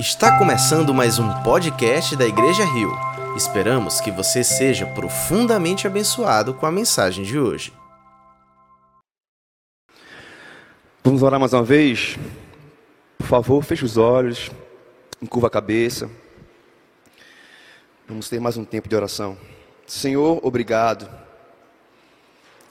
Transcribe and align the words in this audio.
Está 0.00 0.38
começando 0.38 0.94
mais 0.94 1.18
um 1.18 1.28
podcast 1.42 2.16
da 2.16 2.24
Igreja 2.26 2.64
Rio. 2.64 2.90
Esperamos 3.36 4.00
que 4.00 4.10
você 4.10 4.42
seja 4.42 4.86
profundamente 4.86 5.86
abençoado 5.86 6.54
com 6.54 6.64
a 6.64 6.72
mensagem 6.72 7.22
de 7.22 7.38
hoje. 7.38 7.70
Vamos 11.04 11.22
orar 11.22 11.38
mais 11.38 11.52
uma 11.52 11.62
vez? 11.62 12.16
Por 13.18 13.26
favor, 13.26 13.62
feche 13.62 13.84
os 13.84 13.98
olhos, 13.98 14.50
encurva 15.20 15.48
a 15.48 15.50
cabeça. 15.50 16.10
Vamos 18.08 18.26
ter 18.30 18.40
mais 18.40 18.56
um 18.56 18.64
tempo 18.64 18.88
de 18.88 18.96
oração. 18.96 19.36
Senhor, 19.86 20.40
obrigado. 20.42 21.10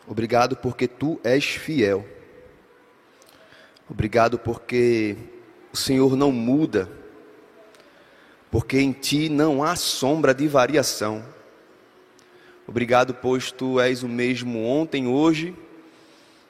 Obrigado 0.07 0.55
porque 0.55 0.87
tu 0.87 1.21
és 1.23 1.45
fiel. 1.45 2.03
Obrigado 3.87 4.39
porque 4.39 5.15
o 5.71 5.77
Senhor 5.77 6.17
não 6.17 6.31
muda, 6.31 6.89
porque 8.51 8.79
em 8.79 8.91
ti 8.91 9.29
não 9.29 9.63
há 9.63 9.75
sombra 9.75 10.33
de 10.33 10.47
variação. 10.47 11.23
Obrigado, 12.67 13.13
pois 13.13 13.51
tu 13.51 13.79
és 13.79 14.03
o 14.03 14.07
mesmo 14.07 14.63
ontem, 14.65 15.07
hoje 15.07 15.55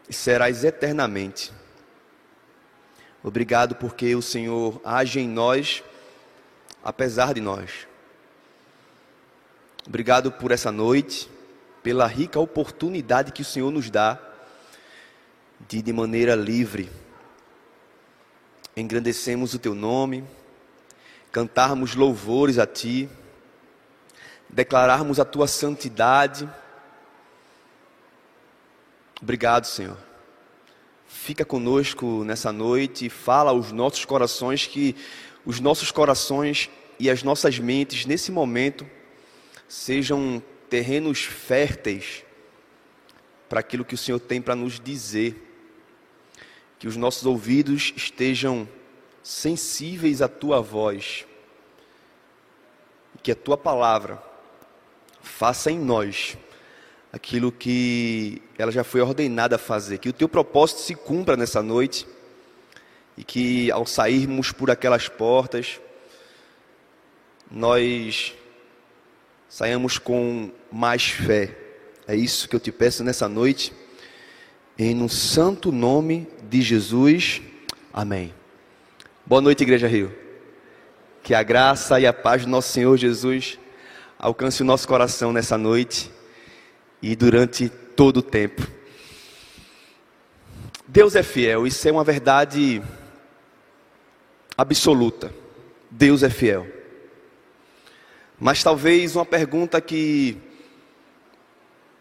e 0.09 0.13
serás 0.13 0.63
eternamente. 0.63 1.53
Obrigado 3.23 3.75
porque 3.75 4.15
o 4.15 4.21
Senhor 4.21 4.81
age 4.83 5.19
em 5.19 5.27
nós, 5.27 5.83
apesar 6.83 7.33
de 7.33 7.41
nós. 7.41 7.87
Obrigado 9.87 10.31
por 10.31 10.51
essa 10.51 10.71
noite, 10.71 11.29
pela 11.83 12.05
rica 12.07 12.39
oportunidade 12.39 13.31
que 13.31 13.41
o 13.41 13.45
Senhor 13.45 13.71
nos 13.71 13.89
dá 13.89 14.19
de, 15.67 15.81
de 15.81 15.91
maneira 15.93 16.35
livre, 16.35 16.89
engrandecemos 18.75 19.53
o 19.53 19.59
teu 19.59 19.75
nome, 19.75 20.23
cantarmos 21.31 21.95
louvores 21.95 22.57
a 22.57 22.65
ti, 22.65 23.09
declararmos 24.49 25.19
a 25.19 25.25
tua 25.25 25.47
santidade. 25.47 26.49
Obrigado, 29.21 29.65
Senhor. 29.65 29.97
Fica 31.07 31.45
conosco 31.45 32.23
nessa 32.23 32.51
noite 32.51 33.05
e 33.07 33.09
fala 33.09 33.51
aos 33.51 33.71
nossos 33.71 34.05
corações 34.05 34.65
que 34.65 34.95
os 35.45 35.59
nossos 35.59 35.91
corações 35.91 36.69
e 36.99 37.09
as 37.09 37.23
nossas 37.23 37.57
mentes 37.59 38.05
nesse 38.05 38.31
momento 38.31 38.85
sejam 39.67 40.41
terrenos 40.69 41.23
férteis 41.23 42.23
para 43.47 43.59
aquilo 43.59 43.85
que 43.85 43.95
o 43.95 43.97
Senhor 43.97 44.19
tem 44.19 44.41
para 44.41 44.55
nos 44.55 44.79
dizer 44.79 45.47
que 46.77 46.87
os 46.87 46.95
nossos 46.95 47.25
ouvidos 47.25 47.93
estejam 47.95 48.67
sensíveis 49.23 50.21
à 50.21 50.27
tua 50.27 50.61
voz, 50.61 51.25
que 53.21 53.31
a 53.31 53.35
tua 53.35 53.57
palavra 53.57 54.21
faça 55.21 55.69
em 55.69 55.77
nós 55.77 56.37
aquilo 57.11 57.51
que 57.51 58.41
ela 58.57 58.71
já 58.71 58.83
foi 58.83 59.01
ordenada 59.01 59.55
a 59.55 59.59
fazer, 59.59 59.97
que 59.97 60.09
o 60.09 60.13
teu 60.13 60.29
propósito 60.29 60.81
se 60.81 60.95
cumpra 60.95 61.35
nessa 61.35 61.61
noite 61.61 62.07
e 63.17 63.23
que 63.23 63.71
ao 63.71 63.85
sairmos 63.85 64.51
por 64.51 64.71
aquelas 64.71 65.09
portas 65.09 65.79
nós 67.49 68.33
saiamos 69.47 69.97
com 69.97 70.51
mais 70.71 71.07
fé. 71.07 71.57
É 72.07 72.15
isso 72.15 72.47
que 72.47 72.55
eu 72.55 72.59
te 72.59 72.71
peço 72.71 73.03
nessa 73.03 73.27
noite. 73.27 73.73
Em 74.77 74.93
no 74.93 75.09
santo 75.09 75.71
nome 75.71 76.27
de 76.47 76.61
Jesus. 76.61 77.41
Amém. 77.91 78.38
Boa 79.29 79.41
noite, 79.41 79.61
Igreja 79.61 79.87
Rio. 79.87 80.11
Que 81.21 81.35
a 81.35 81.43
graça 81.43 81.99
e 81.99 82.07
a 82.07 82.11
paz 82.11 82.45
do 82.45 82.49
nosso 82.49 82.73
Senhor 82.73 82.97
Jesus 82.97 83.59
alcance 84.17 84.63
o 84.63 84.65
nosso 84.65 84.87
coração 84.87 85.31
nessa 85.31 85.55
noite 85.55 86.09
e 86.99 87.15
durante 87.15 87.69
todo 87.69 88.17
o 88.17 88.21
tempo. 88.23 88.67
Deus 90.87 91.15
é 91.15 91.21
fiel, 91.21 91.67
isso 91.67 91.87
é 91.87 91.91
uma 91.91 92.03
verdade 92.03 92.81
absoluta. 94.57 95.31
Deus 95.91 96.23
é 96.23 96.29
fiel. 96.31 96.65
Mas 98.39 98.63
talvez 98.63 99.15
uma 99.15 99.25
pergunta 99.27 99.79
que 99.79 100.39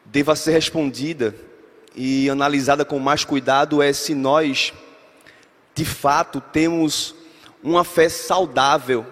deva 0.06 0.34
ser 0.34 0.53
respondida 0.53 1.34
e 1.94 2.31
analisada 2.31 2.87
com 2.87 2.99
mais 2.99 3.22
cuidado 3.22 3.83
é 3.83 3.93
se 3.93 4.15
nós, 4.15 4.72
de 5.75 5.84
fato, 5.84 6.41
temos 6.41 7.18
uma 7.63 7.85
fé 7.85 8.09
saudável 8.09 9.07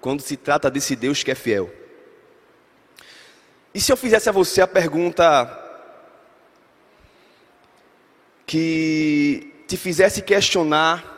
quando 0.00 0.20
se 0.20 0.36
trata 0.36 0.70
desse 0.70 0.96
Deus 0.96 1.22
que 1.22 1.30
é 1.30 1.34
fiel. 1.34 1.72
E 3.74 3.80
se 3.80 3.90
eu 3.90 3.96
fizesse 3.96 4.28
a 4.28 4.32
você 4.32 4.60
a 4.60 4.66
pergunta 4.66 5.58
que 8.46 9.64
te 9.66 9.76
fizesse 9.76 10.20
questionar 10.20 11.12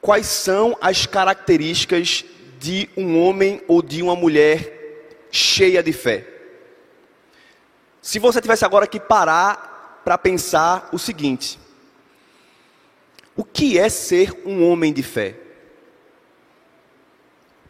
quais 0.00 0.26
são 0.26 0.76
as 0.80 1.04
características 1.04 2.24
de 2.58 2.88
um 2.96 3.20
homem 3.20 3.62
ou 3.68 3.82
de 3.82 4.02
uma 4.02 4.16
mulher 4.16 5.26
cheia 5.30 5.82
de 5.82 5.92
fé? 5.92 6.26
Se 8.00 8.18
você 8.18 8.40
tivesse 8.40 8.64
agora 8.64 8.86
que 8.86 8.98
parar 8.98 10.00
para 10.04 10.16
pensar 10.16 10.88
o 10.92 10.98
seguinte: 10.98 11.58
o 13.40 13.44
que 13.44 13.78
é 13.78 13.88
ser 13.88 14.38
um 14.44 14.68
homem 14.68 14.92
de 14.92 15.02
fé? 15.02 15.34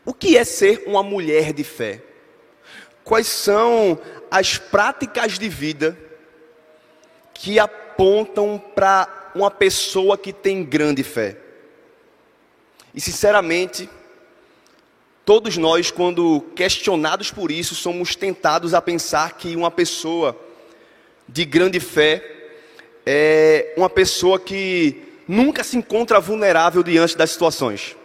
O 0.05 0.13
que 0.13 0.37
é 0.37 0.43
ser 0.43 0.83
uma 0.85 1.01
mulher 1.01 1.53
de 1.53 1.63
fé? 1.63 2.03
Quais 3.05 3.29
são 3.29 3.97
as 4.29 4.59
práticas 4.59 5.39
de 5.39 5.49
vida 5.49 5.97
que 7.33 7.61
apontam 7.61 8.61
para 8.75 9.31
uma 9.33 9.49
pessoa 9.49 10.19
que 10.19 10.33
tem 10.33 10.65
grande 10.65 11.05
fé? 11.05 11.37
E 12.93 13.01
sinceramente, 13.01 13.89
Todos 15.23 15.57
nós, 15.57 15.93
quando 15.93 16.41
questionados 16.57 17.31
por 17.31 17.53
isso, 17.53 17.77
somos 17.77 18.17
tentados 18.17 18.75
a 18.75 18.83
pensar 18.83 19.37
que 19.37 19.55
uma 19.55 19.71
pessoa 19.71 20.37
de 21.29 21.45
grande 21.45 21.79
fé 21.79 22.25
é 23.07 23.73
uma 23.77 23.89
pessoa 23.89 24.41
que 24.41 25.10
nunca 25.31 25.63
se 25.63 25.77
encontra 25.77 26.19
vulnerável 26.19 26.83
diante 26.83 27.17
das 27.17 27.31
situações. 27.31 27.97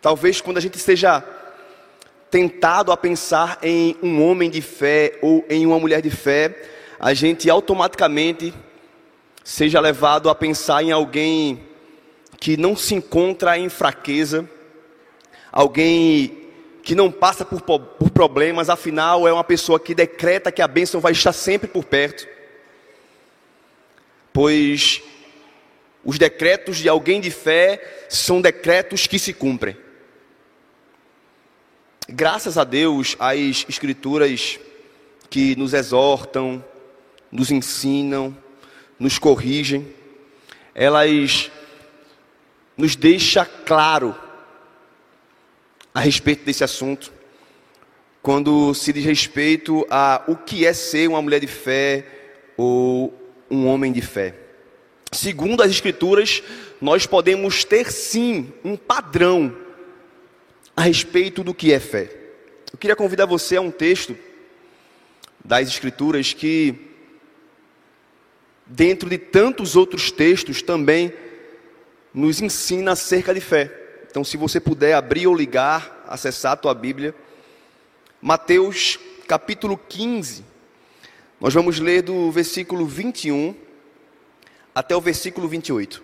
Talvez 0.00 0.40
quando 0.40 0.56
a 0.56 0.60
gente 0.60 0.78
seja 0.78 1.22
tentado 2.30 2.90
a 2.90 2.96
pensar 2.96 3.58
em 3.62 3.96
um 4.02 4.22
homem 4.24 4.48
de 4.48 4.62
fé 4.62 5.18
ou 5.20 5.44
em 5.48 5.66
uma 5.66 5.78
mulher 5.78 6.00
de 6.00 6.10
fé, 6.10 6.56
a 6.98 7.12
gente 7.12 7.50
automaticamente 7.50 8.54
seja 9.44 9.78
levado 9.78 10.30
a 10.30 10.34
pensar 10.34 10.82
em 10.82 10.90
alguém 10.90 11.60
que 12.38 12.56
não 12.56 12.74
se 12.74 12.94
encontra 12.94 13.58
em 13.58 13.68
fraqueza 13.68 14.48
alguém 15.52 16.48
que 16.82 16.94
não 16.94 17.10
passa 17.10 17.44
por, 17.44 17.60
por 17.60 18.10
problemas, 18.10 18.70
afinal 18.70 19.28
é 19.28 19.32
uma 19.32 19.44
pessoa 19.44 19.78
que 19.78 19.94
decreta 19.94 20.52
que 20.52 20.62
a 20.62 20.68
bênção 20.68 21.00
vai 21.00 21.12
estar 21.12 21.32
sempre 21.32 21.68
por 21.68 21.84
perto. 21.84 22.26
Pois 24.32 25.02
os 26.08 26.18
decretos 26.18 26.78
de 26.78 26.88
alguém 26.88 27.20
de 27.20 27.30
fé 27.30 28.06
são 28.08 28.40
decretos 28.40 29.06
que 29.06 29.18
se 29.18 29.34
cumprem. 29.34 29.76
Graças 32.08 32.56
a 32.56 32.64
Deus, 32.64 33.14
as 33.18 33.66
escrituras 33.68 34.58
que 35.28 35.54
nos 35.54 35.74
exortam, 35.74 36.64
nos 37.30 37.50
ensinam, 37.50 38.34
nos 38.98 39.18
corrigem, 39.18 39.86
elas 40.74 41.50
nos 42.74 42.96
deixam 42.96 43.46
claro 43.66 44.16
a 45.92 46.00
respeito 46.00 46.42
desse 46.42 46.64
assunto, 46.64 47.12
quando 48.22 48.72
se 48.72 48.94
diz 48.94 49.04
respeito 49.04 49.86
a 49.90 50.24
o 50.26 50.36
que 50.36 50.64
é 50.64 50.72
ser 50.72 51.06
uma 51.06 51.20
mulher 51.20 51.40
de 51.40 51.46
fé 51.46 52.06
ou 52.56 53.12
um 53.50 53.66
homem 53.66 53.92
de 53.92 54.00
fé. 54.00 54.47
Segundo 55.12 55.62
as 55.62 55.70
Escrituras, 55.70 56.42
nós 56.80 57.06
podemos 57.06 57.64
ter 57.64 57.90
sim 57.90 58.52
um 58.62 58.76
padrão 58.76 59.56
a 60.76 60.82
respeito 60.82 61.42
do 61.42 61.54
que 61.54 61.72
é 61.72 61.80
fé. 61.80 62.10
Eu 62.72 62.78
queria 62.78 62.94
convidar 62.94 63.26
você 63.26 63.56
a 63.56 63.60
um 63.60 63.70
texto 63.70 64.16
das 65.44 65.68
Escrituras 65.68 66.32
que, 66.32 66.74
dentro 68.66 69.08
de 69.08 69.16
tantos 69.16 69.76
outros 69.76 70.12
textos, 70.12 70.60
também 70.60 71.12
nos 72.12 72.40
ensina 72.42 72.92
acerca 72.92 73.32
de 73.32 73.40
fé. 73.40 73.72
Então, 74.10 74.22
se 74.22 74.36
você 74.36 74.60
puder 74.60 74.94
abrir 74.94 75.26
ou 75.26 75.34
ligar, 75.34 76.04
acessar 76.06 76.52
a 76.52 76.56
tua 76.56 76.74
Bíblia, 76.74 77.14
Mateus 78.20 78.98
capítulo 79.26 79.76
15, 79.76 80.44
nós 81.40 81.54
vamos 81.54 81.78
ler 81.78 82.02
do 82.02 82.30
versículo 82.30 82.86
21 82.86 83.54
até 84.78 84.94
o 84.94 85.00
versículo 85.00 85.48
28. 85.48 86.00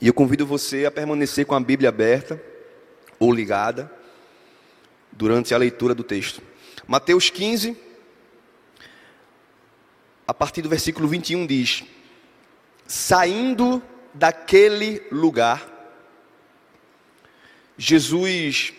E 0.00 0.08
eu 0.08 0.12
convido 0.12 0.44
você 0.44 0.86
a 0.86 0.90
permanecer 0.90 1.46
com 1.46 1.54
a 1.54 1.60
Bíblia 1.60 1.88
aberta 1.88 2.42
ou 3.20 3.32
ligada 3.32 3.88
durante 5.12 5.54
a 5.54 5.56
leitura 5.56 5.94
do 5.94 6.02
texto. 6.02 6.42
Mateus 6.84 7.30
15, 7.30 7.76
a 10.26 10.34
partir 10.34 10.62
do 10.62 10.68
versículo 10.68 11.06
21 11.06 11.46
diz: 11.46 11.84
Saindo 12.86 13.82
daquele 14.12 15.02
lugar, 15.10 15.72
Jesus 17.78 18.72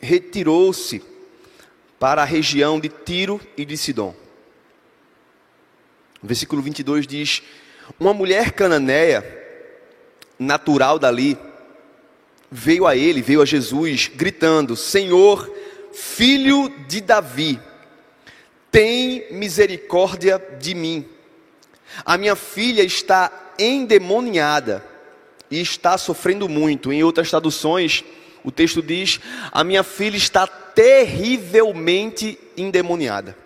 retirou-se 0.00 1.02
para 1.98 2.22
a 2.22 2.26
região 2.26 2.78
de 2.78 2.88
Tiro 2.88 3.40
e 3.56 3.64
de 3.64 3.76
Sidom. 3.76 4.14
Versículo 6.22 6.62
22 6.62 7.06
diz: 7.06 7.42
Uma 7.98 8.14
mulher 8.14 8.52
cananeia, 8.52 9.24
natural 10.38 10.98
dali, 10.98 11.38
veio 12.50 12.86
a 12.86 12.96
ele, 12.96 13.22
veio 13.22 13.42
a 13.42 13.46
Jesus, 13.46 14.08
gritando: 14.14 14.76
Senhor, 14.76 15.52
filho 15.92 16.68
de 16.86 17.00
Davi, 17.00 17.58
tem 18.72 19.26
misericórdia 19.30 20.42
de 20.58 20.74
mim. 20.74 21.06
A 22.04 22.16
minha 22.16 22.34
filha 22.34 22.82
está 22.82 23.52
endemoniada 23.58 24.82
e 25.50 25.60
está 25.60 25.98
sofrendo 25.98 26.48
muito. 26.48 26.90
Em 26.90 27.04
outras 27.04 27.28
traduções, 27.28 28.02
o 28.42 28.50
texto 28.50 28.82
diz: 28.82 29.20
A 29.52 29.62
minha 29.62 29.82
filha 29.82 30.16
está 30.16 30.46
terrivelmente 30.46 32.38
endemoniada. 32.56 33.36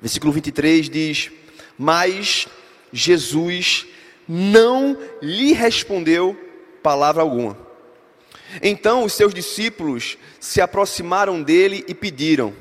Versículo 0.00 0.32
23 0.32 0.90
diz: 0.90 1.30
Mas 1.78 2.48
Jesus 2.92 3.86
não 4.28 4.98
lhe 5.22 5.52
respondeu 5.52 6.36
palavra 6.82 7.22
alguma. 7.22 7.56
Então 8.60 9.04
os 9.04 9.12
seus 9.12 9.32
discípulos 9.32 10.18
se 10.40 10.60
aproximaram 10.60 11.40
dele 11.40 11.84
e 11.86 11.94
pediram: 11.94 12.52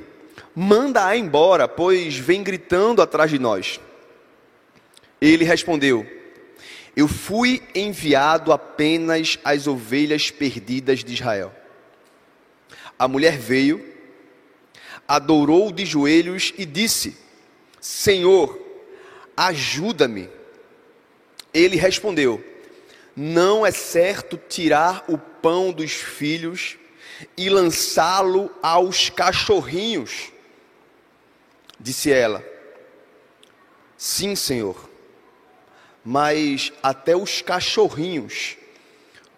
Manda-a 0.59 1.15
embora, 1.15 1.67
pois 1.67 2.17
vem 2.17 2.41
gritando 2.41 2.99
atrás 2.99 3.29
de 3.29 3.37
nós. 3.37 3.79
Ele 5.21 5.45
respondeu: 5.45 6.03
Eu 6.95 7.07
fui 7.07 7.61
enviado 7.75 8.51
apenas 8.51 9.37
às 9.43 9.67
ovelhas 9.67 10.31
perdidas 10.31 11.03
de 11.03 11.13
Israel. 11.13 11.53
A 12.97 13.07
mulher 13.07 13.37
veio, 13.37 13.87
adorou 15.07 15.71
de 15.71 15.85
joelhos 15.85 16.51
e 16.57 16.65
disse: 16.65 17.15
Senhor, 17.79 18.59
ajuda-me. 19.37 20.27
Ele 21.53 21.75
respondeu: 21.75 22.43
Não 23.15 23.63
é 23.63 23.69
certo 23.69 24.39
tirar 24.49 25.05
o 25.07 25.19
pão 25.19 25.71
dos 25.71 25.91
filhos 25.91 26.79
e 27.37 27.47
lançá-lo 27.47 28.49
aos 28.63 29.11
cachorrinhos. 29.11 30.35
Disse 31.79 32.11
ela: 32.11 32.43
Sim, 33.97 34.35
Senhor, 34.35 34.89
mas 36.03 36.71
até 36.81 37.15
os 37.15 37.41
cachorrinhos 37.41 38.57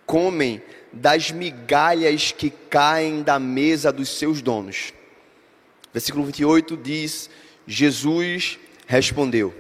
comem 0.06 0.62
das 0.92 1.32
migalhas 1.32 2.32
que 2.32 2.50
caem 2.50 3.22
da 3.22 3.40
mesa 3.40 3.92
dos 3.92 4.10
seus 4.10 4.42
donos. 4.42 4.94
Versículo 5.94 6.26
28 6.26 6.78
diz: 6.78 7.30
Jesus 7.66 8.60
respondeu: 8.88 9.54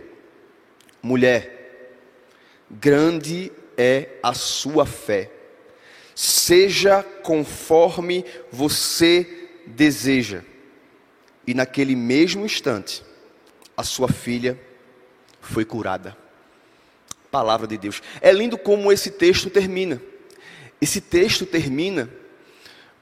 Mulher, 1.02 1.60
grande 2.70 3.52
é 3.78 4.10
a 4.22 4.34
sua 4.34 4.86
fé, 4.86 5.32
seja 6.14 7.04
conforme 7.24 8.26
você 8.52 9.50
deseja. 9.66 10.44
E 11.50 11.54
naquele 11.56 11.96
mesmo 11.96 12.46
instante, 12.46 13.04
a 13.76 13.84
sua 13.84 14.08
filha 14.08 14.56
foi 15.42 15.66
curada. 15.66 16.16
Palavra 17.32 17.66
de 17.66 17.76
Deus. 17.76 18.04
É 18.22 18.32
lindo 18.32 18.56
como 18.56 18.92
esse 18.92 19.10
texto 19.10 19.50
termina. 19.50 20.00
Esse 20.80 21.02
texto 21.02 21.48
termina 21.48 22.08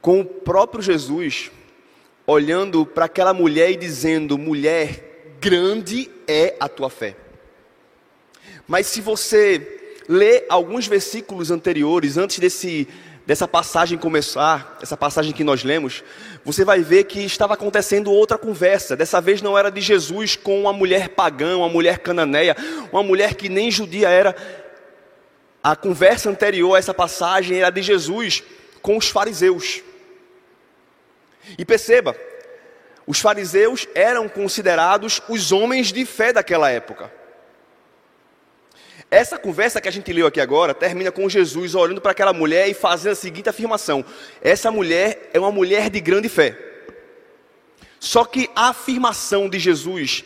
com 0.00 0.20
o 0.20 0.24
próprio 0.24 0.80
Jesus 0.80 1.50
olhando 2.26 2.86
para 2.86 3.04
aquela 3.04 3.34
mulher 3.34 3.70
e 3.72 3.76
dizendo: 3.76 4.38
Mulher, 4.38 5.34
grande 5.38 6.10
é 6.26 6.56
a 6.58 6.70
tua 6.70 6.88
fé. 6.88 7.16
Mas 8.66 8.86
se 8.86 9.02
você 9.02 9.92
lê 10.08 10.46
alguns 10.48 10.86
versículos 10.86 11.50
anteriores, 11.50 12.16
antes 12.16 12.38
desse 12.38 12.88
dessa 13.28 13.46
passagem 13.46 13.98
começar, 13.98 14.78
essa 14.80 14.96
passagem 14.96 15.34
que 15.34 15.44
nós 15.44 15.62
lemos, 15.62 16.02
você 16.42 16.64
vai 16.64 16.80
ver 16.80 17.04
que 17.04 17.20
estava 17.20 17.52
acontecendo 17.52 18.10
outra 18.10 18.38
conversa. 18.38 18.96
Dessa 18.96 19.20
vez 19.20 19.42
não 19.42 19.58
era 19.58 19.70
de 19.70 19.82
Jesus 19.82 20.34
com 20.34 20.58
uma 20.62 20.72
mulher 20.72 21.10
pagã, 21.10 21.58
uma 21.58 21.68
mulher 21.68 21.98
cananeia, 21.98 22.56
uma 22.90 23.02
mulher 23.02 23.34
que 23.34 23.50
nem 23.50 23.70
judia 23.70 24.08
era. 24.08 24.34
A 25.62 25.76
conversa 25.76 26.30
anterior 26.30 26.74
a 26.74 26.78
essa 26.78 26.94
passagem 26.94 27.58
era 27.58 27.68
de 27.68 27.82
Jesus 27.82 28.42
com 28.80 28.96
os 28.96 29.10
fariseus. 29.10 29.82
E 31.58 31.66
perceba, 31.66 32.16
os 33.06 33.20
fariseus 33.20 33.86
eram 33.94 34.26
considerados 34.26 35.20
os 35.28 35.52
homens 35.52 35.92
de 35.92 36.06
fé 36.06 36.32
daquela 36.32 36.70
época. 36.70 37.12
Essa 39.10 39.38
conversa 39.38 39.80
que 39.80 39.88
a 39.88 39.92
gente 39.92 40.12
leu 40.12 40.26
aqui 40.26 40.40
agora 40.40 40.74
termina 40.74 41.10
com 41.10 41.28
Jesus 41.28 41.74
olhando 41.74 42.00
para 42.00 42.10
aquela 42.10 42.32
mulher 42.32 42.68
e 42.68 42.74
fazendo 42.74 43.12
a 43.12 43.16
seguinte 43.16 43.48
afirmação: 43.48 44.04
essa 44.42 44.70
mulher 44.70 45.30
é 45.32 45.38
uma 45.38 45.50
mulher 45.50 45.88
de 45.88 46.00
grande 46.00 46.28
fé. 46.28 46.56
Só 47.98 48.24
que 48.24 48.50
a 48.54 48.68
afirmação 48.68 49.48
de 49.48 49.58
Jesus 49.58 50.24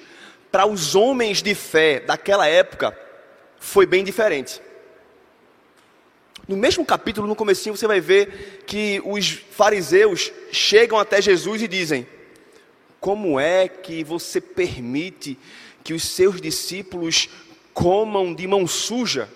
para 0.51 0.67
os 0.67 0.95
homens 0.95 1.43
de 1.43 1.55
fé 1.55 2.01
daquela 2.01 2.47
época 2.47 2.97
foi 3.59 3.87
bem 3.87 4.05
diferente. 4.05 4.61
No 6.47 6.57
mesmo 6.57 6.85
capítulo, 6.85 7.29
no 7.29 7.37
comecinho, 7.37 7.77
você 7.77 7.87
vai 7.87 8.01
ver 8.01 8.65
que 8.67 9.01
os 9.05 9.31
fariseus 9.31 10.33
chegam 10.51 10.99
até 10.99 11.23
Jesus 11.23 11.63
e 11.63 11.69
dizem: 11.69 12.07
Como 12.99 13.39
é 13.39 13.69
que 13.69 14.03
você 14.03 14.41
permite 14.41 15.39
que 15.85 15.95
os 15.95 16.03
seus 16.03 16.41
discípulos 16.41 17.29
comam 17.75 18.35
de 18.35 18.47
mão 18.47 18.67
suja. 18.67 19.29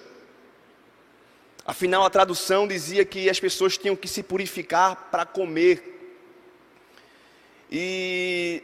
Afinal, 1.66 2.04
a 2.04 2.10
tradução 2.10 2.66
dizia 2.66 3.04
que 3.04 3.28
as 3.28 3.40
pessoas 3.40 3.76
tinham 3.76 3.96
que 3.96 4.06
se 4.06 4.22
purificar 4.22 5.08
para 5.10 5.26
comer. 5.26 5.94
E 7.70 8.62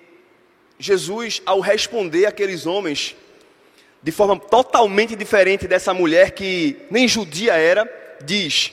Jesus, 0.78 1.42
ao 1.44 1.60
responder 1.60 2.26
aqueles 2.26 2.64
homens, 2.64 3.16
de 4.02 4.12
forma 4.12 4.38
totalmente 4.38 5.16
diferente 5.16 5.66
dessa 5.66 5.92
mulher 5.92 6.32
que 6.32 6.76
nem 6.90 7.08
judia 7.08 7.54
era, 7.54 7.90
diz: 8.24 8.72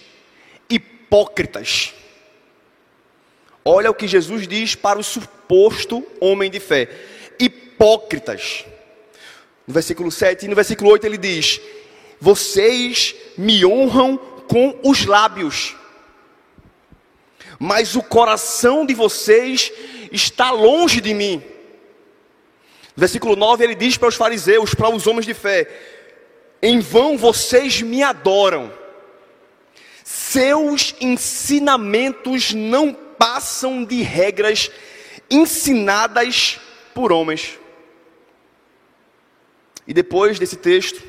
hipócritas. 0.70 1.94
Olha 3.66 3.90
o 3.90 3.96
que 3.96 4.08
Jesus 4.08 4.48
diz 4.48 4.76
para 4.76 5.00
o 5.00 5.04
suposto 5.04 6.06
homem 6.20 6.52
de 6.52 6.60
fé: 6.60 6.88
hipócritas 7.40 8.66
no 9.70 9.74
versículo 9.74 10.10
7 10.10 10.46
e 10.46 10.50
no 10.50 10.56
versículo 10.56 10.90
8 10.90 11.06
ele 11.06 11.18
diz: 11.20 11.62
Vocês 12.20 13.14
me 13.38 13.64
honram 13.64 14.18
com 14.18 14.80
os 14.84 15.06
lábios, 15.06 15.76
mas 17.60 17.96
o 17.96 18.02
coração 18.02 18.84
de 18.84 18.96
vocês 18.96 19.72
está 20.12 20.50
longe 20.50 21.00
de 21.00 21.14
mim. 21.14 21.44
No 22.96 23.02
versículo 23.02 23.36
9 23.36 23.64
ele 23.64 23.76
diz 23.76 23.96
para 23.96 24.10
os 24.10 24.16
fariseus, 24.16 24.74
para 24.74 24.90
os 24.90 25.06
homens 25.06 25.28
de 25.28 25.36
fé: 25.36 25.70
Em 26.64 26.80
vão 26.80 27.16
vocês 27.16 27.80
me 27.80 28.02
adoram, 28.02 28.74
seus 30.04 30.96
ensinamentos 31.00 32.56
não 32.56 32.92
passam 32.92 33.86
de 33.86 34.02
regras 34.02 34.72
ensinadas 35.30 36.60
por 36.92 37.12
homens. 37.12 37.59
E 39.90 39.94
depois 39.94 40.38
desse 40.38 40.56
texto, 40.56 41.02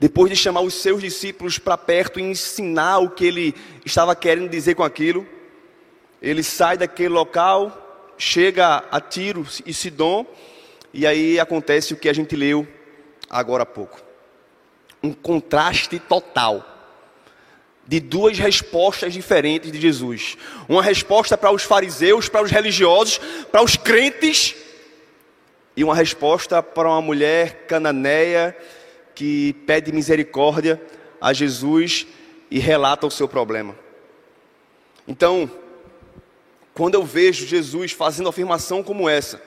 depois 0.00 0.30
de 0.30 0.36
chamar 0.36 0.62
os 0.62 0.72
seus 0.72 1.02
discípulos 1.02 1.58
para 1.58 1.76
perto 1.76 2.18
e 2.18 2.22
ensinar 2.22 3.00
o 3.00 3.10
que 3.10 3.26
ele 3.26 3.54
estava 3.84 4.16
querendo 4.16 4.48
dizer 4.48 4.74
com 4.74 4.82
aquilo, 4.82 5.26
ele 6.22 6.42
sai 6.42 6.78
daquele 6.78 7.10
local, 7.10 8.14
chega 8.16 8.82
a 8.90 8.98
Tiro 8.98 9.46
e 9.66 9.74
Sidom, 9.74 10.24
e 10.90 11.06
aí 11.06 11.38
acontece 11.38 11.92
o 11.92 11.98
que 11.98 12.08
a 12.08 12.14
gente 12.14 12.34
leu 12.34 12.66
agora 13.28 13.64
há 13.64 13.66
pouco. 13.66 14.00
Um 15.02 15.12
contraste 15.12 15.98
total 15.98 16.64
de 17.86 18.00
duas 18.00 18.38
respostas 18.38 19.12
diferentes 19.12 19.70
de 19.70 19.78
Jesus. 19.78 20.38
Uma 20.66 20.82
resposta 20.82 21.36
para 21.36 21.52
os 21.52 21.62
fariseus, 21.62 22.26
para 22.26 22.42
os 22.42 22.50
religiosos, 22.50 23.20
para 23.52 23.62
os 23.62 23.76
crentes 23.76 24.56
e 25.76 25.84
uma 25.84 25.94
resposta 25.94 26.62
para 26.62 26.88
uma 26.88 27.02
mulher 27.02 27.66
cananeia 27.66 28.56
que 29.14 29.52
pede 29.66 29.92
misericórdia 29.92 30.80
a 31.20 31.32
Jesus 31.32 32.06
e 32.50 32.58
relata 32.58 33.06
o 33.06 33.10
seu 33.10 33.28
problema. 33.28 33.76
Então, 35.06 35.50
quando 36.74 36.94
eu 36.94 37.04
vejo 37.04 37.46
Jesus 37.46 37.92
fazendo 37.92 38.28
afirmação 38.28 38.82
como 38.82 39.08
essa, 39.08 39.40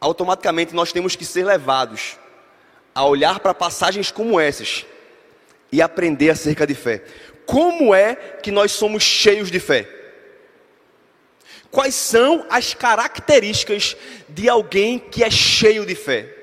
automaticamente 0.00 0.74
nós 0.74 0.92
temos 0.92 1.14
que 1.14 1.24
ser 1.24 1.44
levados 1.44 2.18
a 2.94 3.04
olhar 3.04 3.38
para 3.40 3.54
passagens 3.54 4.10
como 4.10 4.40
essas 4.40 4.84
e 5.70 5.80
aprender 5.80 6.30
acerca 6.30 6.66
de 6.66 6.74
fé. 6.74 7.04
Como 7.46 7.94
é 7.94 8.14
que 8.14 8.50
nós 8.50 8.72
somos 8.72 9.02
cheios 9.02 9.50
de 9.50 9.60
fé? 9.60 9.99
Quais 11.70 11.94
são 11.94 12.44
as 12.50 12.74
características 12.74 13.96
de 14.28 14.48
alguém 14.48 14.98
que 14.98 15.22
é 15.22 15.30
cheio 15.30 15.86
de 15.86 15.94
fé? 15.94 16.34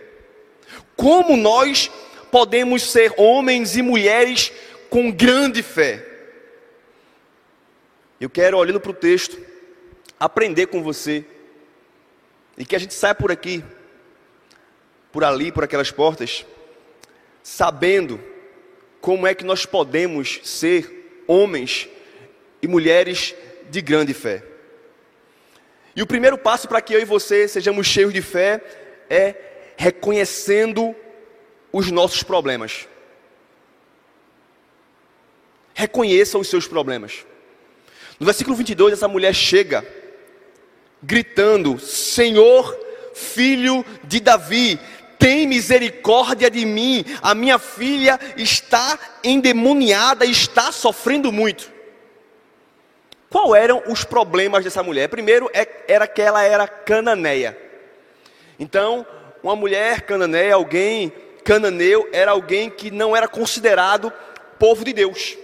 Como 0.96 1.36
nós 1.36 1.92
podemos 2.32 2.84
ser 2.84 3.14
homens 3.18 3.76
e 3.76 3.82
mulheres 3.82 4.52
com 4.90 5.12
grande 5.12 5.62
fé? 5.62 6.06
Eu 8.20 8.30
quero, 8.30 8.58
olhando 8.58 8.80
para 8.80 8.92
o 8.92 8.96
texto, 8.96 9.38
aprender 10.20 10.68
com 10.68 10.82
você 10.82 11.26
e 12.58 12.66
que 12.66 12.76
a 12.76 12.80
gente 12.80 12.94
saia 12.94 13.14
por 13.14 13.32
aqui, 13.32 13.64
por 15.12 15.24
ali, 15.24 15.52
por 15.52 15.64
aquelas 15.64 15.92
portas, 15.92 16.46
sabendo 17.44 18.20
como 19.02 19.28
é 19.28 19.36
que 19.36 19.44
nós 19.44 19.66
podemos 19.66 20.40
ser 20.44 21.24
homens 21.28 21.88
e 22.62 22.68
mulheres 22.68 23.36
de 23.70 23.82
grande 23.82 24.14
fé. 24.14 24.44
E 25.98 26.02
o 26.04 26.06
primeiro 26.06 26.38
passo 26.38 26.68
para 26.68 26.80
que 26.80 26.94
eu 26.94 27.02
e 27.02 27.06
você 27.06 27.48
sejamos 27.48 27.88
cheios 27.88 28.14
de 28.14 28.22
fé 28.22 28.62
é 29.10 29.34
reconhecendo 29.76 30.96
os 31.74 31.90
nossos 31.90 32.22
problemas. 32.22 32.88
Reconheça 35.74 36.38
os 36.38 36.48
seus 36.48 36.68
problemas. 36.68 37.26
No 38.20 38.28
versículo 38.28 38.56
22, 38.56 38.94
essa 38.94 39.08
mulher 39.08 39.34
chega 39.34 39.84
gritando: 41.02 41.80
Senhor, 41.80 42.78
filho 43.16 43.84
de 44.04 44.20
Davi, 44.20 44.80
tem 45.18 45.48
misericórdia 45.48 46.52
de 46.52 46.64
mim. 46.64 47.04
A 47.24 47.34
minha 47.34 47.58
filha 47.58 48.20
está 48.38 49.00
endemoniada, 49.24 50.28
está 50.28 50.72
sofrendo 50.72 51.32
muito. 51.32 51.77
Qual 53.30 53.56
eram 53.56 53.84
os 53.88 54.04
problemas 54.04 54.64
dessa 54.64 54.82
mulher? 54.82 55.10
Primeiro 55.10 55.50
é, 55.54 55.68
era 55.88 56.08
que 56.08 56.22
ela 56.22 56.44
era 56.44 56.68
cananeia. 56.68 57.58
Então, 58.60 59.06
uma 59.44 59.56
mulher 59.56 60.02
cananeia, 60.02 60.56
alguém 60.56 61.12
cananeu, 61.44 62.10
era 62.12 62.32
alguém 62.32 62.70
que 62.70 62.90
não 62.92 63.16
era 63.16 63.28
considerado 63.28 64.12
povo 64.58 64.84
de 64.84 64.94
Deus. 64.94 65.38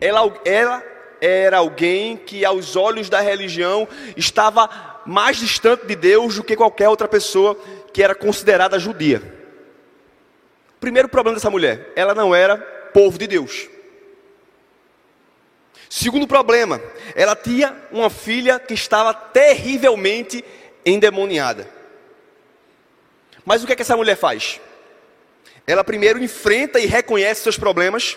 Ela, 0.00 0.20
ela 0.44 0.82
era 1.20 1.58
alguém 1.58 2.16
que, 2.16 2.44
aos 2.44 2.74
olhos 2.74 3.08
da 3.08 3.20
religião, 3.20 3.86
estava 4.16 4.68
mais 5.06 5.36
distante 5.36 5.86
de 5.86 5.94
Deus 5.94 6.36
do 6.36 6.44
que 6.44 6.56
qualquer 6.56 6.88
outra 6.88 7.06
pessoa 7.06 7.56
que 7.92 8.02
era 8.02 8.14
considerada 8.14 8.78
judia. 8.78 9.22
Primeiro 10.80 11.08
problema 11.08 11.36
dessa 11.36 11.50
mulher, 11.50 11.92
ela 11.94 12.14
não 12.14 12.34
era 12.34 12.56
povo 12.92 13.16
de 13.16 13.26
Deus. 13.26 13.68
Segundo 15.94 16.26
problema, 16.26 16.80
ela 17.14 17.36
tinha 17.36 17.76
uma 17.90 18.08
filha 18.08 18.58
que 18.58 18.72
estava 18.72 19.12
terrivelmente 19.12 20.42
endemoniada. 20.86 21.68
Mas 23.44 23.62
o 23.62 23.66
que 23.66 23.74
é 23.74 23.76
que 23.76 23.82
essa 23.82 23.94
mulher 23.94 24.16
faz? 24.16 24.58
Ela 25.66 25.84
primeiro 25.84 26.18
enfrenta 26.24 26.80
e 26.80 26.86
reconhece 26.86 27.42
seus 27.42 27.58
problemas, 27.58 28.16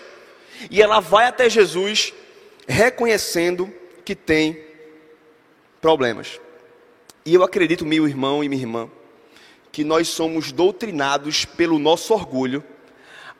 e 0.72 0.82
ela 0.82 1.02
vai 1.02 1.26
até 1.26 1.50
Jesus 1.50 2.14
reconhecendo 2.66 3.70
que 4.06 4.16
tem 4.16 4.58
problemas. 5.82 6.40
E 7.26 7.34
eu 7.34 7.44
acredito, 7.44 7.86
meu 7.86 8.08
irmão 8.08 8.42
e 8.42 8.48
minha 8.48 8.62
irmã, 8.62 8.90
que 9.74 9.84
nós 9.84 10.08
somos 10.08 10.54
doutrinados 10.54 11.44
pelo 11.44 11.78
nosso 11.78 12.14
orgulho 12.14 12.64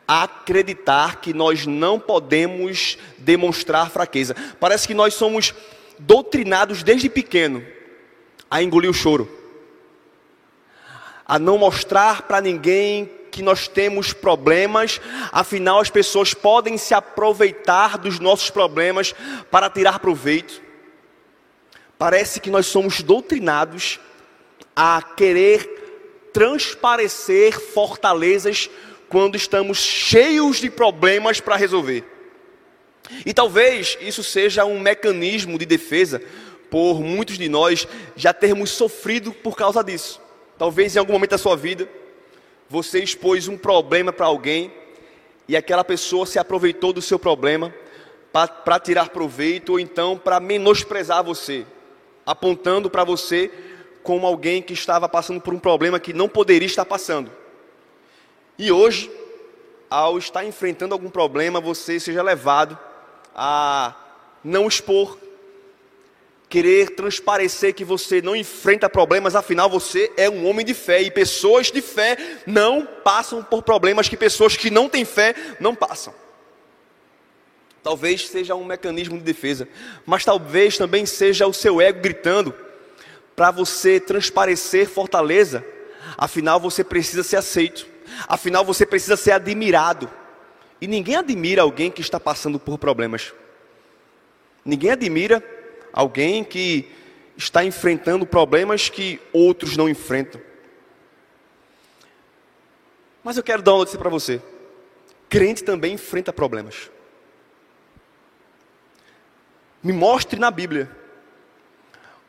acreditar 0.08 1.22
que 1.22 1.34
nós 1.34 1.66
não 1.66 2.00
podemos 2.00 2.98
demonstrar 3.18 3.90
fraqueza. 3.90 4.36
Parece 4.60 4.88
que 4.88 4.94
nós 4.94 5.14
somos 5.14 5.54
doutrinados 5.98 6.84
desde 6.84 7.10
pequeno 7.10 7.66
a 8.50 8.62
engolir 8.62 8.90
o 8.90 8.94
choro, 8.94 9.30
a 11.26 11.40
não 11.40 11.58
mostrar 11.58 12.24
para 12.24 12.42
ninguém 12.42 13.10
que 13.32 13.42
nós 13.42 13.68
temos 13.68 14.14
problemas, 14.14 15.02
afinal 15.32 15.80
as 15.80 15.90
pessoas 15.90 16.34
podem 16.34 16.78
se 16.78 16.94
aproveitar 16.94 17.98
dos 17.98 18.20
nossos 18.20 18.50
problemas 18.50 19.14
para 19.52 19.70
tirar 19.70 20.00
proveito. 20.00 20.62
Parece 21.98 22.40
que 22.40 22.50
nós 22.50 22.68
somos 22.68 23.02
doutrinados 23.02 24.00
a 24.76 25.02
querer 25.02 26.30
transparecer 26.32 27.60
fortalezas 27.60 28.70
quando 29.16 29.38
estamos 29.38 29.78
cheios 29.78 30.58
de 30.58 30.70
problemas 30.70 31.40
para 31.40 31.56
resolver. 31.56 32.04
E 33.26 33.34
talvez 33.34 33.98
isso 34.02 34.22
seja 34.22 34.66
um 34.66 34.78
mecanismo 34.78 35.58
de 35.58 35.66
defesa 35.66 36.22
por 36.70 37.00
muitos 37.00 37.38
de 37.38 37.48
nós 37.48 37.88
já 38.14 38.34
termos 38.34 38.72
sofrido 38.72 39.32
por 39.32 39.56
causa 39.56 39.82
disso. 39.82 40.22
Talvez 40.58 40.94
em 40.94 41.00
algum 41.00 41.14
momento 41.14 41.30
da 41.30 41.38
sua 41.38 41.56
vida 41.56 41.88
você 42.68 43.02
expôs 43.02 43.48
um 43.48 43.58
problema 43.58 44.12
para 44.12 44.26
alguém 44.26 44.70
e 45.48 45.56
aquela 45.56 45.86
pessoa 45.86 46.26
se 46.26 46.38
aproveitou 46.38 46.92
do 46.92 47.02
seu 47.02 47.18
problema 47.18 47.74
para 48.34 48.80
tirar 48.82 49.12
proveito 49.12 49.72
ou 49.72 49.80
então 49.80 50.18
para 50.18 50.42
menosprezar 50.42 51.24
você, 51.24 51.66
apontando 52.26 52.90
para 52.90 53.06
você 53.06 53.50
como 54.04 54.28
alguém 54.28 54.62
que 54.62 54.74
estava 54.74 55.08
passando 55.08 55.40
por 55.40 55.54
um 55.54 55.60
problema 55.60 56.02
que 56.02 56.12
não 56.12 56.28
poderia 56.28 56.66
estar 56.66 56.84
passando. 56.84 57.45
E 58.58 58.72
hoje, 58.72 59.12
ao 59.90 60.18
estar 60.18 60.46
enfrentando 60.46 60.94
algum 60.94 61.10
problema, 61.10 61.60
você 61.60 62.00
seja 62.00 62.24
levado 62.24 62.78
a 63.36 63.94
não 64.44 64.68
expor 64.68 65.18
querer 66.48 66.92
transparecer 66.92 67.74
que 67.74 67.84
você 67.84 68.22
não 68.22 68.36
enfrenta 68.36 68.90
problemas, 68.90 69.36
afinal 69.36 69.70
você 69.70 70.12
é 70.16 70.30
um 70.30 70.48
homem 70.48 70.66
de 70.66 70.74
fé 70.74 71.02
e 71.02 71.12
pessoas 71.12 71.72
de 71.72 71.82
fé 71.82 72.18
não 72.46 72.86
passam 73.04 73.44
por 73.44 73.62
problemas 73.62 74.08
que 74.08 74.16
pessoas 74.16 74.56
que 74.56 74.70
não 74.70 74.88
têm 74.88 75.04
fé 75.04 75.36
não 75.60 75.76
passam. 75.76 76.14
Talvez 77.84 78.28
seja 78.30 78.56
um 78.56 78.64
mecanismo 78.64 79.18
de 79.18 79.24
defesa, 79.24 79.68
mas 80.06 80.24
talvez 80.24 80.78
também 80.78 81.06
seja 81.06 81.46
o 81.46 81.54
seu 81.54 81.82
ego 81.82 82.00
gritando 82.00 82.54
para 83.36 83.52
você 83.52 84.00
transparecer 84.00 84.88
fortaleza. 84.88 85.64
Afinal 86.18 86.60
você 86.60 86.84
precisa 86.84 87.22
ser 87.22 87.36
aceito. 87.36 87.95
Afinal 88.28 88.64
você 88.64 88.86
precisa 88.86 89.16
ser 89.18 89.32
admirado. 89.32 90.10
E 90.80 90.88
ninguém 90.88 91.16
admira 91.16 91.62
alguém 91.62 91.90
que 91.90 92.02
está 92.02 92.20
passando 92.20 92.60
por 92.60 92.78
problemas. 92.78 93.34
Ninguém 94.64 94.92
admira 94.92 95.44
alguém 95.94 96.44
que 96.44 96.92
está 97.38 97.64
enfrentando 97.64 98.26
problemas 98.26 98.90
que 98.90 99.20
outros 99.32 99.78
não 99.78 99.90
enfrentam. 99.90 100.42
Mas 103.24 103.38
eu 103.38 103.44
quero 103.44 103.62
dar 103.62 103.72
uma 103.72 103.80
notícia 103.80 104.00
para 104.00 104.10
você: 104.10 104.42
crente 105.30 105.64
também 105.64 105.94
enfrenta 105.94 106.32
problemas. 106.34 106.90
Me 109.82 109.94
mostre 109.94 110.40
na 110.40 110.50
Bíblia 110.50 110.90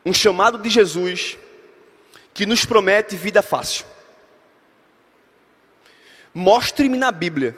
um 0.05 0.13
chamado 0.13 0.57
de 0.59 0.69
Jesus 0.69 1.37
que 2.33 2.45
nos 2.45 2.65
promete 2.65 3.15
vida 3.15 3.41
fácil. 3.41 3.85
Mostre-me 6.37 6.99
na 6.99 7.11
Bíblia 7.11 7.55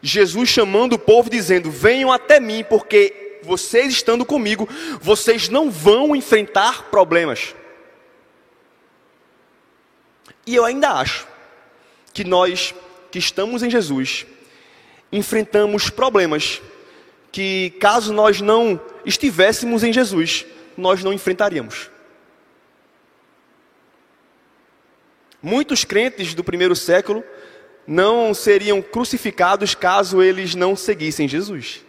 Jesus 0.00 0.48
chamando 0.48 0.92
o 0.92 0.98
povo 0.98 1.28
dizendo: 1.28 1.68
Venham 1.68 2.12
até 2.12 2.38
mim, 2.38 2.62
porque 2.62 3.40
vocês 3.42 3.92
estando 3.92 4.24
comigo, 4.24 4.68
vocês 5.00 5.48
não 5.48 5.68
vão 5.68 6.14
enfrentar 6.14 6.84
problemas. 6.84 7.56
E 10.46 10.54
eu 10.54 10.64
ainda 10.64 10.92
acho 10.92 11.26
que 12.14 12.22
nós 12.22 12.72
que 13.10 13.18
estamos 13.18 13.64
em 13.64 13.70
Jesus 13.70 14.24
enfrentamos 15.10 15.90
problemas 15.90 16.62
que, 17.32 17.70
caso 17.80 18.12
nós 18.12 18.40
não 18.40 18.80
estivéssemos 19.04 19.82
em 19.82 19.92
Jesus, 19.92 20.46
nós 20.76 21.02
não 21.02 21.12
enfrentaríamos. 21.12 21.90
Muitos 25.42 25.84
crentes 25.84 26.32
do 26.32 26.44
primeiro 26.44 26.76
século 26.76 27.24
não 27.90 28.32
seriam 28.32 28.80
crucificados 28.80 29.74
caso 29.74 30.22
eles 30.22 30.54
não 30.54 30.76
seguissem 30.76 31.26
Jesus. 31.26 31.84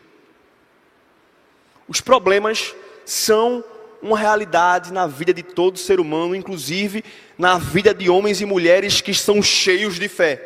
Os 1.87 2.01
problemas 2.01 2.73
são 3.05 3.63
uma 4.01 4.17
realidade 4.17 4.91
na 4.91 5.05
vida 5.05 5.31
de 5.31 5.43
todo 5.43 5.77
ser 5.77 5.99
humano, 5.99 6.35
inclusive 6.35 7.03
na 7.37 7.59
vida 7.59 7.93
de 7.93 8.09
homens 8.09 8.41
e 8.41 8.45
mulheres 8.45 8.99
que 8.99 9.13
são 9.13 9.43
cheios 9.43 9.99
de 9.99 10.07
fé. 10.07 10.43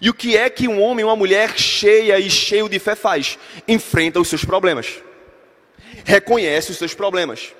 E 0.00 0.08
o 0.08 0.14
que 0.14 0.36
é 0.36 0.48
que 0.48 0.68
um 0.68 0.80
homem, 0.80 1.04
uma 1.04 1.16
mulher 1.16 1.58
cheia 1.58 2.16
e 2.20 2.30
cheio 2.30 2.68
de 2.68 2.78
fé 2.78 2.94
faz? 2.94 3.36
Enfrenta 3.66 4.20
os 4.20 4.28
seus 4.28 4.44
problemas. 4.44 5.02
Reconhece 6.04 6.70
os 6.70 6.78
seus 6.78 6.94
problemas. 6.94 7.52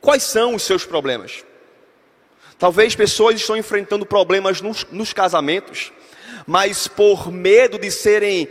Quais 0.00 0.24
são 0.24 0.56
os 0.56 0.64
seus 0.64 0.84
problemas? 0.84 1.44
Talvez 2.60 2.94
pessoas 2.94 3.40
estão 3.40 3.56
enfrentando 3.56 4.04
problemas 4.04 4.60
nos, 4.60 4.84
nos 4.92 5.14
casamentos, 5.14 5.90
mas 6.46 6.86
por 6.86 7.32
medo 7.32 7.78
de 7.78 7.90
serem 7.90 8.46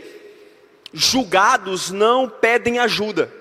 julgados 0.92 1.92
não 1.92 2.28
pedem 2.28 2.80
ajuda. 2.80 3.32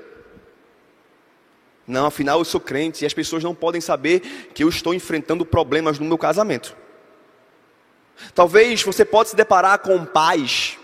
Não, 1.88 2.06
afinal 2.06 2.38
eu 2.38 2.46
sou 2.46 2.62
crente 2.62 3.04
e 3.04 3.08
as 3.08 3.16
pessoas 3.16 3.44
não 3.44 3.56
podem 3.56 3.82
saber 3.82 4.20
que 4.54 4.64
eu 4.64 4.70
estou 4.70 4.94
enfrentando 4.94 5.44
problemas 5.44 5.98
no 5.98 6.06
meu 6.06 6.20
casamento. 6.20 6.78
Talvez 8.36 8.84
você 8.84 9.04
possa 9.04 9.32
se 9.32 9.36
deparar 9.36 9.80
com 9.80 10.06
pais 10.06 10.78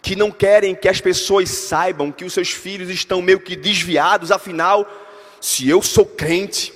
que 0.00 0.16
não 0.16 0.30
querem 0.30 0.74
que 0.74 0.88
as 0.88 1.02
pessoas 1.02 1.50
saibam 1.50 2.10
que 2.10 2.24
os 2.24 2.32
seus 2.32 2.48
filhos 2.48 2.88
estão 2.88 3.20
meio 3.20 3.40
que 3.40 3.56
desviados, 3.56 4.32
afinal, 4.32 4.90
se 5.38 5.68
eu 5.68 5.82
sou 5.82 6.06
crente 6.06 6.72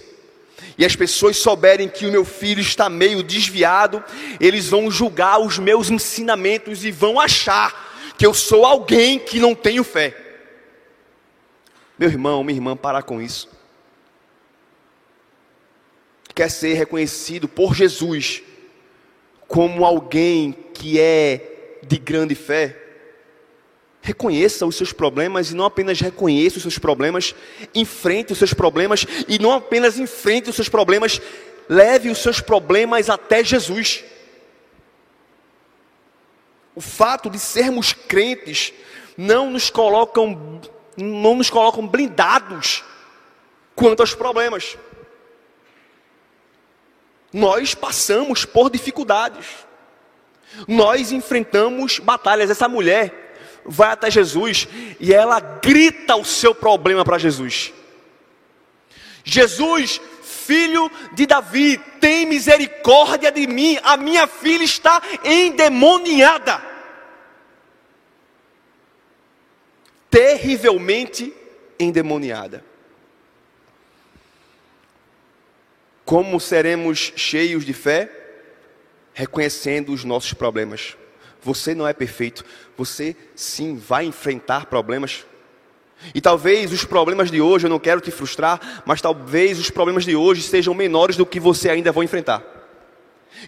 e 0.79 0.85
as 0.85 0.95
pessoas 0.95 1.37
souberem 1.37 1.89
que 1.89 2.07
o 2.07 2.13
meu 2.13 2.25
filho 2.25 2.61
está 2.61 2.89
meio 2.89 3.21
desviado, 3.21 4.03
eles 4.39 4.69
vão 4.69 4.89
julgar 4.89 5.41
os 5.41 5.59
meus 5.59 5.91
ensinamentos 5.91 6.85
e 6.85 6.93
vão 6.93 7.19
achar 7.19 8.15
que 8.17 8.25
eu 8.25 8.33
sou 8.33 8.65
alguém 8.65 9.19
que 9.19 9.41
não 9.41 9.57
tenho 9.57 9.83
fé. 9.83 10.17
Meu 11.99 12.09
irmão, 12.09 12.45
minha 12.45 12.57
irmã, 12.57 12.77
parar 12.77 13.03
com 13.03 13.21
isso. 13.21 13.51
Quer 16.33 16.49
ser 16.49 16.75
reconhecido 16.75 17.49
por 17.49 17.75
Jesus 17.75 18.43
como 19.49 19.85
alguém 19.85 20.53
que 20.73 21.01
é 21.01 21.81
de 21.83 21.99
grande 21.99 22.37
fé? 22.37 22.88
Reconheça 24.01 24.65
os 24.65 24.77
seus 24.77 24.93
problemas 24.93 25.51
e 25.51 25.55
não 25.55 25.65
apenas 25.65 26.01
reconheça 26.01 26.57
os 26.57 26.63
seus 26.63 26.79
problemas, 26.79 27.35
enfrente 27.75 28.33
os 28.33 28.39
seus 28.39 28.55
problemas 28.55 29.07
e 29.27 29.39
não 29.39 29.53
apenas 29.53 29.99
enfrente 29.99 30.49
os 30.49 30.57
seus 30.57 30.69
problemas, 30.69 31.21
leve 31.69 32.09
os 32.09 32.19
seus 32.19 32.41
problemas 32.41 33.11
até 33.11 33.45
Jesus. 33.45 34.05
O 36.75 36.81
fato 36.81 37.29
de 37.29 37.39
sermos 37.39 37.93
crentes 37.93 38.73
não 39.17 39.51
nos 39.51 39.69
colocam 39.69 40.61
não 40.97 41.37
nos 41.37 41.49
colocam 41.49 41.87
blindados 41.87 42.85
quanto 43.75 44.01
aos 44.01 44.15
problemas. 44.15 44.77
Nós 47.33 47.75
passamos 47.75 48.45
por 48.45 48.71
dificuldades. 48.71 49.47
Nós 50.67 51.13
enfrentamos 51.13 51.99
batalhas. 51.99 52.51
Essa 52.51 52.69
mulher 52.69 53.28
vai 53.69 53.93
até 53.93 54.11
Jesus 54.11 54.67
e 54.99 55.15
ela 55.15 55.39
grita 55.39 56.17
o 56.17 56.25
seu 56.25 56.55
problema 56.55 57.05
para 57.05 57.19
Jesus. 57.19 57.73
Jesus, 59.23 60.01
filho 60.23 60.91
de 61.13 61.27
Davi, 61.27 61.79
tem 62.01 62.27
misericórdia 62.27 63.31
de 63.31 63.47
mim. 63.47 63.79
A 63.85 63.97
minha 63.97 64.27
filha 64.27 64.65
está 64.65 65.01
endemoniada. 65.23 66.69
terrivelmente 70.11 71.33
endemoniada. 71.79 72.65
Como 76.05 76.41
seremos 76.41 77.13
cheios 77.17 77.65
de 77.65 77.73
fé? 77.73 78.11
Reconhecendo 79.13 79.93
os 79.93 80.05
nossos 80.05 80.33
problemas. 80.33 80.97
Você 81.49 81.75
não 81.75 81.89
é 81.89 81.95
perfeito, 81.95 82.45
você 82.77 83.17
sim 83.35 83.75
vai 83.75 84.05
enfrentar 84.05 84.67
problemas. 84.67 85.25
E 86.15 86.21
talvez 86.21 86.71
os 86.75 86.85
problemas 86.85 87.31
de 87.31 87.41
hoje, 87.41 87.65
eu 87.65 87.71
não 87.71 87.79
quero 87.79 88.03
te 88.03 88.11
frustrar, 88.11 88.83
mas 88.85 89.01
talvez 89.01 89.59
os 89.59 89.71
problemas 89.71 90.05
de 90.05 90.15
hoje 90.15 90.43
sejam 90.43 90.75
menores 90.75 91.17
do 91.17 91.25
que 91.25 91.41
você 91.41 91.71
ainda 91.71 91.91
vai 91.91 92.05
enfrentar. 92.05 92.45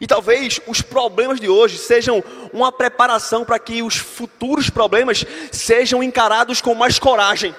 E 0.00 0.06
talvez 0.06 0.62
os 0.66 0.80
problemas 0.80 1.38
de 1.38 1.50
hoje 1.50 1.76
sejam 1.76 2.24
uma 2.54 2.72
preparação 2.72 3.44
para 3.44 3.58
que 3.58 3.82
os 3.82 3.96
futuros 3.96 4.70
problemas 4.70 5.26
sejam 5.52 6.02
encarados 6.02 6.62
com 6.62 6.74
mais 6.74 6.98
coragem. 6.98 7.54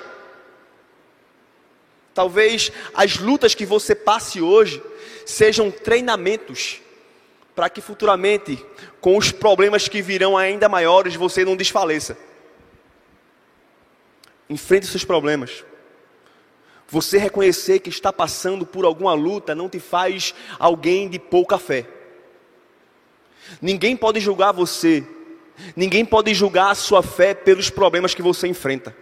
Talvez 2.15 2.71
as 2.95 3.17
lutas 3.17 3.53
que 3.53 3.63
você 3.63 3.93
passe 3.93 4.41
hoje 4.41 4.81
sejam 5.23 5.69
treinamentos 5.69 6.81
para 7.61 7.69
que 7.69 7.79
futuramente, 7.79 8.65
com 8.99 9.15
os 9.15 9.31
problemas 9.31 9.87
que 9.87 10.01
virão 10.01 10.35
ainda 10.35 10.67
maiores, 10.67 11.13
você 11.13 11.45
não 11.45 11.55
desfaleça. 11.55 12.17
Enfrente 14.49 14.87
seus 14.87 15.05
problemas. 15.05 15.63
Você 16.87 17.19
reconhecer 17.19 17.79
que 17.79 17.91
está 17.91 18.11
passando 18.11 18.65
por 18.65 18.83
alguma 18.83 19.13
luta 19.13 19.53
não 19.53 19.69
te 19.69 19.79
faz 19.79 20.33
alguém 20.57 21.07
de 21.07 21.19
pouca 21.19 21.59
fé. 21.59 21.87
Ninguém 23.61 23.95
pode 23.95 24.19
julgar 24.19 24.53
você. 24.53 25.05
Ninguém 25.75 26.03
pode 26.03 26.33
julgar 26.33 26.71
a 26.71 26.75
sua 26.75 27.03
fé 27.03 27.35
pelos 27.35 27.69
problemas 27.69 28.15
que 28.15 28.23
você 28.23 28.47
enfrenta. 28.47 28.97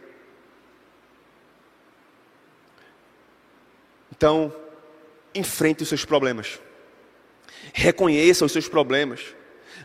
Então, 4.12 4.54
enfrente 5.34 5.84
os 5.84 5.88
seus 5.88 6.04
problemas. 6.04 6.60
Reconheça 7.74 8.46
os 8.46 8.52
seus 8.52 8.68
problemas. 8.68 9.36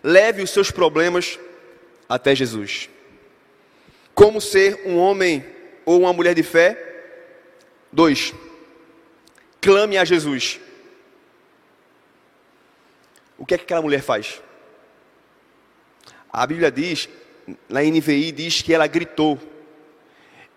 Leve 0.03 0.43
os 0.43 0.51
seus 0.51 0.71
problemas 0.71 1.39
até 2.09 2.35
Jesus. 2.35 2.89
Como 4.15 4.41
ser 4.41 4.83
um 4.87 4.97
homem 4.97 5.45
ou 5.85 6.01
uma 6.01 6.13
mulher 6.13 6.35
de 6.35 6.43
fé? 6.43 6.79
Dois. 7.93 8.35
Clame 9.61 9.97
a 9.97 10.05
Jesus. 10.05 10.61
O 13.37 13.47
que 13.47 13.55
é 13.55 13.59
que 13.59 13.65
aquela 13.65 13.83
mulher 13.83 14.03
faz? 14.03 14.41
A 16.33 16.47
Bíblia 16.47 16.71
diz, 16.71 17.09
na 17.69 17.83
NVI, 17.83 18.33
diz 18.33 18.63
que 18.63 18.73
ela 18.73 18.87
gritou. 18.87 19.39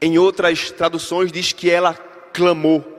Em 0.01 0.17
outras 0.17 0.71
traduções, 0.71 1.31
diz 1.31 1.51
que 1.51 1.69
ela 1.69 1.93
clamou. 2.33 2.96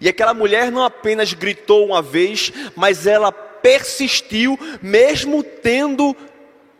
E 0.00 0.08
aquela 0.08 0.34
mulher 0.34 0.70
não 0.70 0.82
apenas 0.84 1.32
gritou 1.32 1.86
uma 1.86 2.02
vez, 2.02 2.52
mas 2.74 3.06
ela 3.06 3.30
persistiu, 3.32 4.58
mesmo 4.82 5.42
tendo 5.42 6.16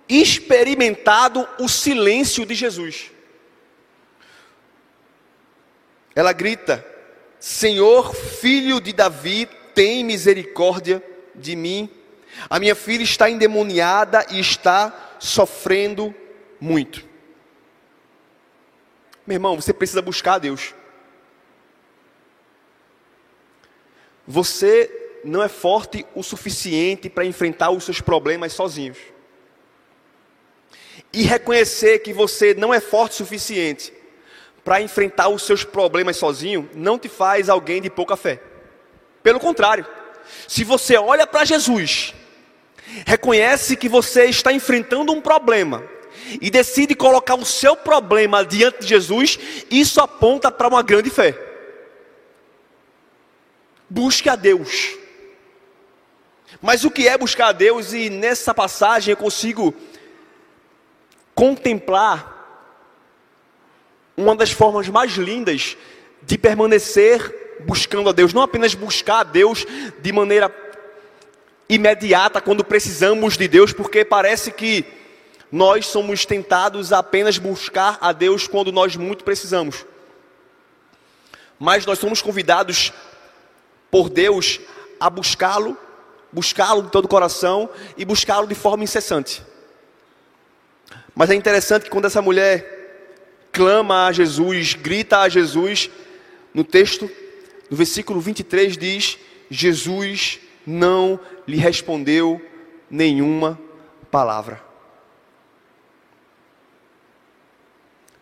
experimentado 0.08 1.46
o 1.58 1.68
silêncio 1.68 2.46
de 2.46 2.54
Jesus. 2.54 3.10
Ela 6.14 6.32
grita: 6.32 6.84
Senhor, 7.38 8.14
filho 8.14 8.80
de 8.80 8.92
Davi, 8.92 9.48
tem 9.74 10.04
misericórdia 10.04 11.02
de 11.34 11.54
mim. 11.54 11.88
A 12.48 12.58
minha 12.58 12.74
filha 12.74 13.02
está 13.02 13.30
endemoniada 13.30 14.26
e 14.30 14.40
está 14.40 15.16
sofrendo 15.18 16.14
muito. 16.60 17.06
Meu 19.26 19.36
irmão, 19.36 19.60
você 19.60 19.72
precisa 19.72 20.00
buscar 20.00 20.34
a 20.34 20.38
Deus. 20.38 20.74
Você 24.30 24.90
não 25.24 25.42
é 25.42 25.48
forte 25.48 26.04
o 26.14 26.22
suficiente 26.22 27.08
para 27.08 27.24
enfrentar 27.24 27.70
os 27.70 27.82
seus 27.82 27.98
problemas 27.98 28.52
sozinhos. 28.52 28.98
E 31.10 31.22
reconhecer 31.22 32.00
que 32.00 32.12
você 32.12 32.52
não 32.52 32.72
é 32.74 32.78
forte 32.78 33.14
o 33.14 33.16
suficiente 33.16 33.90
para 34.62 34.82
enfrentar 34.82 35.30
os 35.30 35.44
seus 35.44 35.64
problemas 35.64 36.18
sozinho 36.18 36.68
não 36.74 36.98
te 36.98 37.08
faz 37.08 37.48
alguém 37.48 37.80
de 37.80 37.88
pouca 37.88 38.18
fé. 38.18 38.38
Pelo 39.22 39.40
contrário, 39.40 39.86
se 40.46 40.62
você 40.62 40.98
olha 40.98 41.26
para 41.26 41.46
Jesus 41.46 42.14
reconhece 43.06 43.76
que 43.76 43.88
você 43.88 44.26
está 44.26 44.52
enfrentando 44.52 45.12
um 45.12 45.22
problema 45.22 45.82
e 46.40 46.50
decide 46.50 46.94
colocar 46.94 47.34
o 47.34 47.46
seu 47.46 47.76
problema 47.76 48.44
diante 48.44 48.80
de 48.80 48.88
Jesus, 48.88 49.38
isso 49.70 50.00
aponta 50.00 50.50
para 50.50 50.68
uma 50.68 50.82
grande 50.82 51.08
fé. 51.08 51.47
Busque 53.88 54.28
a 54.28 54.36
Deus. 54.36 54.96
Mas 56.60 56.84
o 56.84 56.90
que 56.90 57.06
é 57.06 57.16
buscar 57.16 57.48
a 57.48 57.52
Deus? 57.52 57.92
E 57.92 58.10
nessa 58.10 58.54
passagem 58.54 59.12
eu 59.12 59.16
consigo 59.16 59.74
contemplar 61.34 62.36
uma 64.16 64.34
das 64.34 64.50
formas 64.50 64.88
mais 64.88 65.12
lindas 65.12 65.76
de 66.22 66.36
permanecer 66.36 67.60
buscando 67.60 68.08
a 68.08 68.12
Deus, 68.12 68.32
não 68.32 68.42
apenas 68.42 68.74
buscar 68.74 69.20
a 69.20 69.24
Deus 69.24 69.64
de 70.00 70.12
maneira 70.12 70.52
imediata 71.68 72.40
quando 72.40 72.64
precisamos 72.64 73.36
de 73.36 73.46
Deus, 73.46 73.72
porque 73.72 74.04
parece 74.04 74.50
que 74.50 74.84
nós 75.50 75.86
somos 75.86 76.26
tentados 76.26 76.92
a 76.92 76.98
apenas 76.98 77.38
buscar 77.38 77.98
a 78.00 78.12
Deus 78.12 78.46
quando 78.46 78.72
nós 78.72 78.96
muito 78.96 79.24
precisamos. 79.24 79.86
Mas 81.58 81.86
nós 81.86 81.98
somos 81.98 82.22
convidados 82.22 82.92
por 83.90 84.08
Deus 84.08 84.60
a 85.00 85.08
buscá-lo 85.08 85.76
buscá-lo 86.32 86.82
de 86.82 86.90
todo 86.90 87.06
o 87.06 87.08
coração 87.08 87.68
e 87.96 88.04
buscá-lo 88.04 88.46
de 88.46 88.54
forma 88.54 88.84
incessante. 88.84 89.42
Mas 91.14 91.30
é 91.30 91.34
interessante 91.34 91.84
que 91.84 91.90
quando 91.90 92.04
essa 92.04 92.22
mulher 92.22 93.48
clama 93.50 94.06
a 94.06 94.12
Jesus, 94.12 94.74
grita 94.74 95.20
a 95.20 95.28
Jesus, 95.28 95.90
no 96.54 96.62
texto, 96.62 97.10
no 97.70 97.76
versículo 97.76 98.20
23 98.20 98.76
diz: 98.76 99.18
Jesus 99.50 100.38
não 100.66 101.18
lhe 101.46 101.56
respondeu 101.56 102.40
nenhuma 102.90 103.58
palavra. 104.10 104.62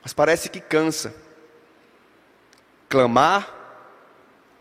Mas 0.03 0.13
parece 0.13 0.49
que 0.49 0.61
cansa. 0.61 1.15
Clamar, 2.89 3.53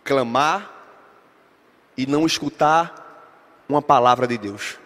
clamar 0.04 0.75
e 1.98 2.06
não 2.06 2.26
escutar 2.26 3.64
uma 3.68 3.82
palavra 3.82 4.28
de 4.28 4.38
Deus. 4.38 4.78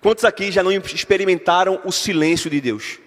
Quantos 0.00 0.24
aqui 0.24 0.52
já 0.52 0.62
não 0.62 0.70
experimentaram 0.70 1.80
o 1.84 1.90
silêncio 1.90 2.48
de 2.48 2.60
Deus? 2.60 2.98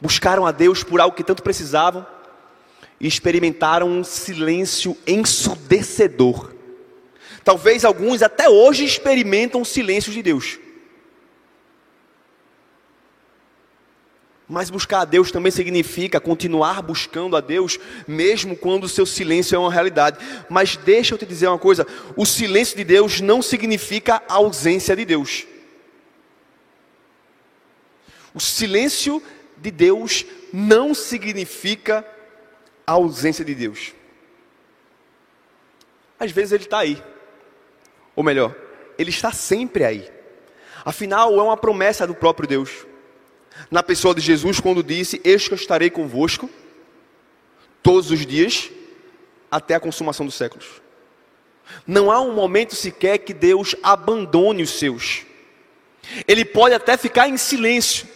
Buscaram 0.00 0.46
a 0.46 0.52
Deus 0.52 0.82
por 0.82 1.00
algo 1.00 1.16
que 1.16 1.24
tanto 1.24 1.42
precisavam 1.42 2.06
e 3.00 3.06
experimentaram 3.06 3.88
um 3.88 4.02
silêncio 4.02 4.96
ensurdecedor. 5.06 6.52
Talvez 7.44 7.84
alguns 7.84 8.22
até 8.22 8.48
hoje 8.48 8.84
experimentam 8.84 9.62
o 9.62 9.64
silêncio 9.64 10.12
de 10.12 10.22
Deus. 10.22 10.58
Mas 14.48 14.70
buscar 14.70 15.00
a 15.00 15.04
Deus 15.04 15.30
também 15.30 15.52
significa 15.52 16.18
continuar 16.18 16.80
buscando 16.80 17.36
a 17.36 17.40
Deus, 17.40 17.78
mesmo 18.06 18.56
quando 18.56 18.84
o 18.84 18.88
seu 18.88 19.04
silêncio 19.04 19.54
é 19.54 19.58
uma 19.58 19.70
realidade. 19.70 20.18
Mas 20.48 20.74
deixa 20.74 21.14
eu 21.14 21.18
te 21.18 21.26
dizer 21.26 21.48
uma 21.48 21.58
coisa: 21.58 21.86
o 22.16 22.24
silêncio 22.24 22.74
de 22.74 22.82
Deus 22.82 23.20
não 23.20 23.42
significa 23.42 24.22
a 24.26 24.36
ausência 24.36 24.96
de 24.96 25.04
Deus. 25.04 25.46
O 28.32 28.40
silêncio 28.40 29.22
de 29.58 29.70
Deus 29.70 30.24
não 30.50 30.94
significa 30.94 32.06
a 32.86 32.92
ausência 32.92 33.44
de 33.44 33.54
Deus. 33.54 33.92
Às 36.18 36.32
vezes 36.32 36.52
ele 36.52 36.64
está 36.64 36.78
aí, 36.78 37.02
ou 38.16 38.24
melhor, 38.24 38.56
ele 38.96 39.10
está 39.10 39.30
sempre 39.30 39.84
aí. 39.84 40.10
Afinal, 40.86 41.38
é 41.38 41.42
uma 41.42 41.56
promessa 41.56 42.06
do 42.06 42.14
próprio 42.14 42.48
Deus 42.48 42.87
na 43.70 43.82
pessoa 43.82 44.14
de 44.14 44.20
Jesus 44.20 44.60
quando 44.60 44.82
disse: 44.82 45.20
Eis 45.24 45.46
que 45.46 45.54
eu 45.54 45.58
estarei 45.58 45.90
convosco 45.90 46.48
todos 47.82 48.10
os 48.10 48.24
dias 48.26 48.70
até 49.50 49.74
a 49.74 49.80
consumação 49.80 50.26
dos 50.26 50.34
séculos. 50.34 50.66
Não 51.86 52.10
há 52.10 52.20
um 52.20 52.34
momento 52.34 52.74
sequer 52.74 53.18
que 53.18 53.34
Deus 53.34 53.74
abandone 53.82 54.62
os 54.62 54.70
seus. 54.70 55.22
Ele 56.26 56.44
pode 56.44 56.74
até 56.74 56.96
ficar 56.96 57.28
em 57.28 57.36
silêncio, 57.36 58.06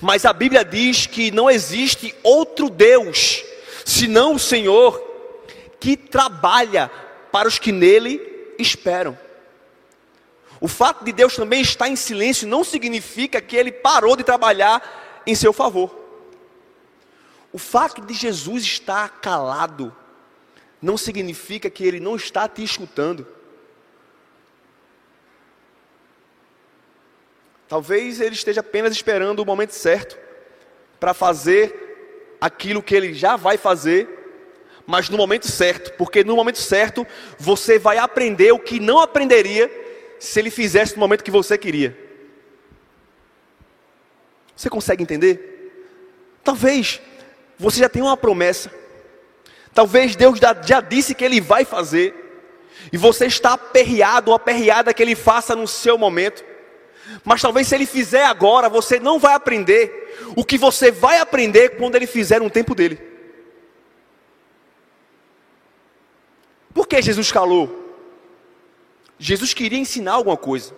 mas 0.00 0.24
a 0.24 0.32
Bíblia 0.32 0.64
diz 0.64 1.06
que 1.06 1.30
não 1.30 1.50
existe 1.50 2.14
outro 2.22 2.68
Deus 2.68 3.42
senão 3.84 4.34
o 4.34 4.38
Senhor 4.38 5.02
que 5.80 5.96
trabalha 5.96 6.90
para 7.32 7.48
os 7.48 7.58
que 7.58 7.72
nele 7.72 8.20
esperam. 8.58 9.18
O 10.60 10.66
fato 10.66 11.04
de 11.04 11.12
Deus 11.12 11.36
também 11.36 11.60
estar 11.60 11.88
em 11.88 11.96
silêncio 11.96 12.48
não 12.48 12.64
significa 12.64 13.40
que 13.40 13.56
ele 13.56 13.70
parou 13.70 14.16
de 14.16 14.24
trabalhar 14.24 15.22
em 15.26 15.34
seu 15.34 15.52
favor. 15.52 15.96
O 17.52 17.58
fato 17.58 18.00
de 18.00 18.12
Jesus 18.12 18.64
estar 18.64 19.20
calado 19.20 19.94
não 20.82 20.96
significa 20.96 21.70
que 21.70 21.84
ele 21.84 22.00
não 22.00 22.16
está 22.16 22.48
te 22.48 22.62
escutando. 22.62 23.26
Talvez 27.68 28.20
ele 28.20 28.34
esteja 28.34 28.60
apenas 28.60 28.92
esperando 28.92 29.40
o 29.40 29.46
momento 29.46 29.72
certo 29.72 30.18
para 30.98 31.14
fazer 31.14 32.36
aquilo 32.40 32.82
que 32.82 32.94
ele 32.94 33.12
já 33.12 33.36
vai 33.36 33.56
fazer, 33.56 34.08
mas 34.86 35.08
no 35.08 35.18
momento 35.18 35.46
certo, 35.46 35.92
porque 35.94 36.24
no 36.24 36.34
momento 36.34 36.58
certo 36.58 37.06
você 37.38 37.78
vai 37.78 37.98
aprender 37.98 38.52
o 38.52 38.58
que 38.58 38.80
não 38.80 38.98
aprenderia 38.98 39.87
se 40.18 40.38
ele 40.40 40.50
fizesse 40.50 40.94
no 40.94 41.00
momento 41.00 41.24
que 41.24 41.30
você 41.30 41.56
queria. 41.56 41.96
Você 44.56 44.68
consegue 44.68 45.02
entender? 45.02 45.72
Talvez 46.42 47.00
você 47.58 47.80
já 47.80 47.88
tenha 47.88 48.04
uma 48.04 48.16
promessa. 48.16 48.70
Talvez 49.72 50.16
Deus 50.16 50.38
já 50.64 50.80
disse 50.80 51.14
que 51.14 51.24
Ele 51.24 51.40
vai 51.40 51.64
fazer. 51.64 52.12
E 52.92 52.96
você 52.96 53.26
está 53.26 53.52
aperreado 53.52 54.30
ou 54.30 54.34
aperreada 54.34 54.92
que 54.94 55.02
Ele 55.02 55.14
faça 55.14 55.54
no 55.54 55.68
seu 55.68 55.96
momento. 55.96 56.44
Mas 57.24 57.40
talvez 57.40 57.68
se 57.68 57.74
Ele 57.74 57.86
fizer 57.86 58.24
agora, 58.24 58.68
você 58.68 58.98
não 58.98 59.18
vai 59.18 59.34
aprender 59.34 60.16
o 60.34 60.44
que 60.44 60.58
você 60.58 60.90
vai 60.90 61.18
aprender 61.18 61.76
quando 61.76 61.96
Ele 61.96 62.06
fizer 62.06 62.40
no 62.40 62.50
tempo 62.50 62.74
dele. 62.74 63.00
Por 66.74 66.86
que 66.86 67.00
Jesus 67.00 67.30
calou? 67.32 67.87
Jesus 69.18 69.52
queria 69.52 69.78
ensinar 69.78 70.12
alguma 70.12 70.36
coisa. 70.36 70.74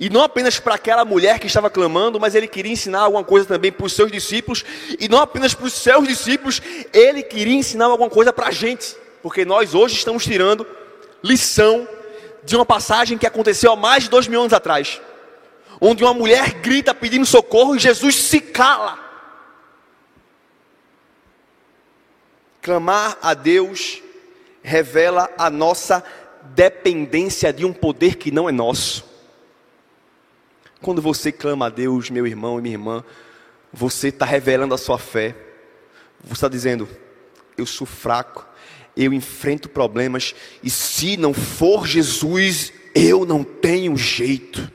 E 0.00 0.10
não 0.10 0.22
apenas 0.22 0.58
para 0.58 0.74
aquela 0.74 1.04
mulher 1.04 1.38
que 1.38 1.46
estava 1.46 1.70
clamando, 1.70 2.18
mas 2.18 2.34
ele 2.34 2.48
queria 2.48 2.72
ensinar 2.72 3.00
alguma 3.00 3.22
coisa 3.22 3.46
também 3.46 3.70
para 3.70 3.86
os 3.86 3.92
seus 3.92 4.10
discípulos. 4.10 4.64
E 4.98 5.08
não 5.08 5.20
apenas 5.20 5.54
para 5.54 5.66
os 5.66 5.74
seus 5.74 6.08
discípulos, 6.08 6.60
ele 6.92 7.22
queria 7.22 7.54
ensinar 7.54 7.86
alguma 7.86 8.10
coisa 8.10 8.32
para 8.32 8.48
a 8.48 8.50
gente. 8.50 8.96
Porque 9.22 9.44
nós 9.44 9.74
hoje 9.74 9.94
estamos 9.94 10.24
tirando 10.24 10.66
lição 11.22 11.86
de 12.44 12.56
uma 12.56 12.64
passagem 12.64 13.18
que 13.18 13.26
aconteceu 13.26 13.72
há 13.72 13.76
mais 13.76 14.04
de 14.04 14.10
dois 14.10 14.26
mil 14.26 14.40
anos 14.40 14.52
atrás. 14.52 15.00
Onde 15.80 16.02
uma 16.02 16.14
mulher 16.14 16.54
grita 16.54 16.94
pedindo 16.94 17.26
socorro 17.26 17.76
e 17.76 17.78
Jesus 17.78 18.16
se 18.16 18.40
cala. 18.40 18.98
Clamar 22.62 23.18
a 23.22 23.34
Deus 23.34 24.02
revela 24.62 25.30
a 25.38 25.48
nossa 25.48 26.02
dependência 26.54 27.52
de 27.52 27.64
um 27.64 27.72
poder 27.72 28.16
que 28.16 28.30
não 28.30 28.48
é 28.48 28.52
nosso. 28.52 29.04
Quando 30.80 31.02
você 31.02 31.32
clama 31.32 31.66
a 31.66 31.70
Deus, 31.70 32.10
meu 32.10 32.26
irmão 32.26 32.58
e 32.58 32.62
minha 32.62 32.74
irmã, 32.74 33.04
você 33.72 34.08
está 34.08 34.24
revelando 34.24 34.74
a 34.74 34.78
sua 34.78 34.98
fé. 34.98 35.34
Você 36.22 36.34
está 36.34 36.48
dizendo: 36.48 36.88
Eu 37.56 37.66
sou 37.66 37.86
fraco, 37.86 38.46
eu 38.96 39.12
enfrento 39.12 39.68
problemas, 39.68 40.34
e 40.62 40.70
se 40.70 41.16
não 41.16 41.34
for 41.34 41.86
Jesus, 41.86 42.72
eu 42.94 43.26
não 43.26 43.44
tenho 43.44 43.96
jeito. 43.96 44.70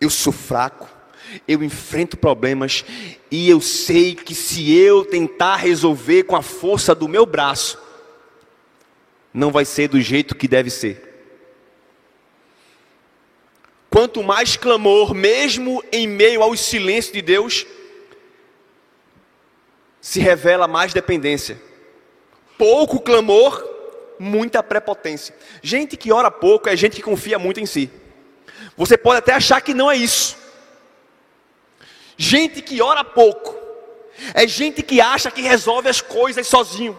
Eu 0.00 0.10
sou 0.10 0.32
fraco, 0.32 0.88
eu 1.46 1.62
enfrento 1.62 2.16
problemas, 2.16 2.84
e 3.30 3.48
eu 3.48 3.60
sei 3.60 4.14
que 4.14 4.34
se 4.34 4.74
eu 4.76 5.04
tentar 5.04 5.56
resolver 5.56 6.24
com 6.24 6.36
a 6.36 6.42
força 6.42 6.94
do 6.94 7.08
meu 7.08 7.26
braço, 7.26 7.78
não 9.32 9.50
vai 9.50 9.64
ser 9.64 9.88
do 9.88 10.00
jeito 10.00 10.34
que 10.34 10.48
deve 10.48 10.70
ser. 10.70 11.08
Quanto 13.90 14.22
mais 14.22 14.56
clamor, 14.56 15.14
mesmo 15.14 15.82
em 15.90 16.06
meio 16.06 16.42
ao 16.42 16.56
silêncio 16.56 17.12
de 17.12 17.22
Deus, 17.22 17.66
se 20.00 20.20
revela 20.20 20.68
mais 20.68 20.92
dependência. 20.92 21.60
Pouco 22.56 23.00
clamor, 23.00 23.64
muita 24.18 24.62
prepotência. 24.62 25.34
Gente 25.62 25.96
que 25.96 26.12
ora 26.12 26.30
pouco 26.30 26.68
é 26.68 26.76
gente 26.76 26.96
que 26.96 27.02
confia 27.02 27.38
muito 27.38 27.60
em 27.60 27.66
si. 27.66 27.90
Você 28.76 28.96
pode 28.96 29.18
até 29.18 29.32
achar 29.32 29.60
que 29.60 29.74
não 29.74 29.90
é 29.90 29.96
isso. 29.96 30.36
Gente 32.16 32.60
que 32.60 32.82
ora 32.82 33.04
pouco 33.04 33.56
é 34.34 34.46
gente 34.46 34.82
que 34.82 35.00
acha 35.00 35.30
que 35.30 35.40
resolve 35.40 35.88
as 35.88 36.00
coisas 36.00 36.46
sozinho. 36.46 36.98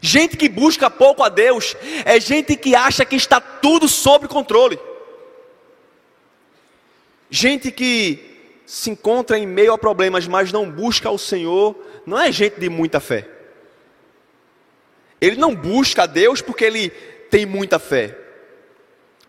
Gente 0.00 0.36
que 0.36 0.48
busca 0.48 0.90
pouco 0.90 1.22
a 1.22 1.28
Deus 1.28 1.74
é 2.04 2.20
gente 2.20 2.56
que 2.56 2.74
acha 2.74 3.04
que 3.04 3.16
está 3.16 3.40
tudo 3.40 3.88
sob 3.88 4.28
controle. 4.28 4.78
Gente 7.30 7.70
que 7.70 8.36
se 8.66 8.90
encontra 8.90 9.38
em 9.38 9.46
meio 9.46 9.72
a 9.72 9.78
problemas, 9.78 10.26
mas 10.26 10.52
não 10.52 10.70
busca 10.70 11.10
o 11.10 11.18
Senhor, 11.18 11.76
não 12.04 12.20
é 12.20 12.30
gente 12.32 12.58
de 12.58 12.68
muita 12.68 13.00
fé. 13.00 13.28
Ele 15.20 15.36
não 15.36 15.54
busca 15.54 16.02
a 16.02 16.06
Deus 16.06 16.42
porque 16.42 16.64
ele 16.64 16.90
tem 17.30 17.46
muita 17.46 17.78
fé. 17.78 18.16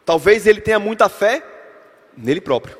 Talvez 0.06 0.46
ele 0.48 0.62
tenha 0.62 0.80
muita 0.80 1.08
fé 1.08 1.44
nele 2.16 2.42
próprio. 2.42 2.78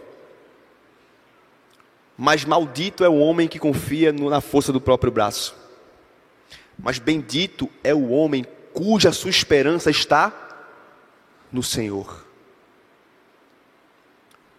Mas 2.18 2.44
maldito 2.44 3.04
é 3.04 3.10
o 3.10 3.18
homem 3.18 3.48
que 3.48 3.60
confia 3.60 4.12
na 4.12 4.42
força 4.42 4.74
do 4.74 4.82
próprio 4.82 5.12
braço. 5.12 5.56
Mas 6.78 7.00
bendito 7.00 7.70
é 7.84 7.94
o 7.94 8.10
homem 8.10 8.46
cuja 8.74 9.12
sua 9.12 9.30
esperança 9.30 9.90
está 9.90 10.32
no 11.52 11.64
Senhor. 11.64 12.26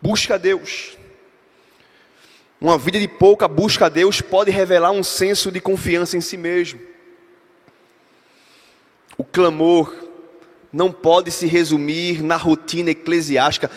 Busca 0.01 0.35
a 0.35 0.39
Deus. 0.39 0.97
Uma 2.61 2.77
vida 2.77 2.99
de 2.99 3.07
pouca 3.07 3.47
busca 3.47 3.87
a 3.87 3.89
Deus 3.89 4.21
pode 4.21 4.51
revelar 4.51 4.91
um 4.91 5.05
senso 5.05 5.53
de 5.53 5.61
confiança 5.61 6.17
em 6.17 6.21
si 6.21 6.37
mesmo. 6.37 6.81
O 9.17 9.25
clamor 9.25 9.95
não 10.73 10.93
pode 10.93 11.31
se 11.31 11.47
resumir 11.47 12.23
na 12.23 12.37
rotina 12.37 12.91
eclesiástica. 12.91 13.71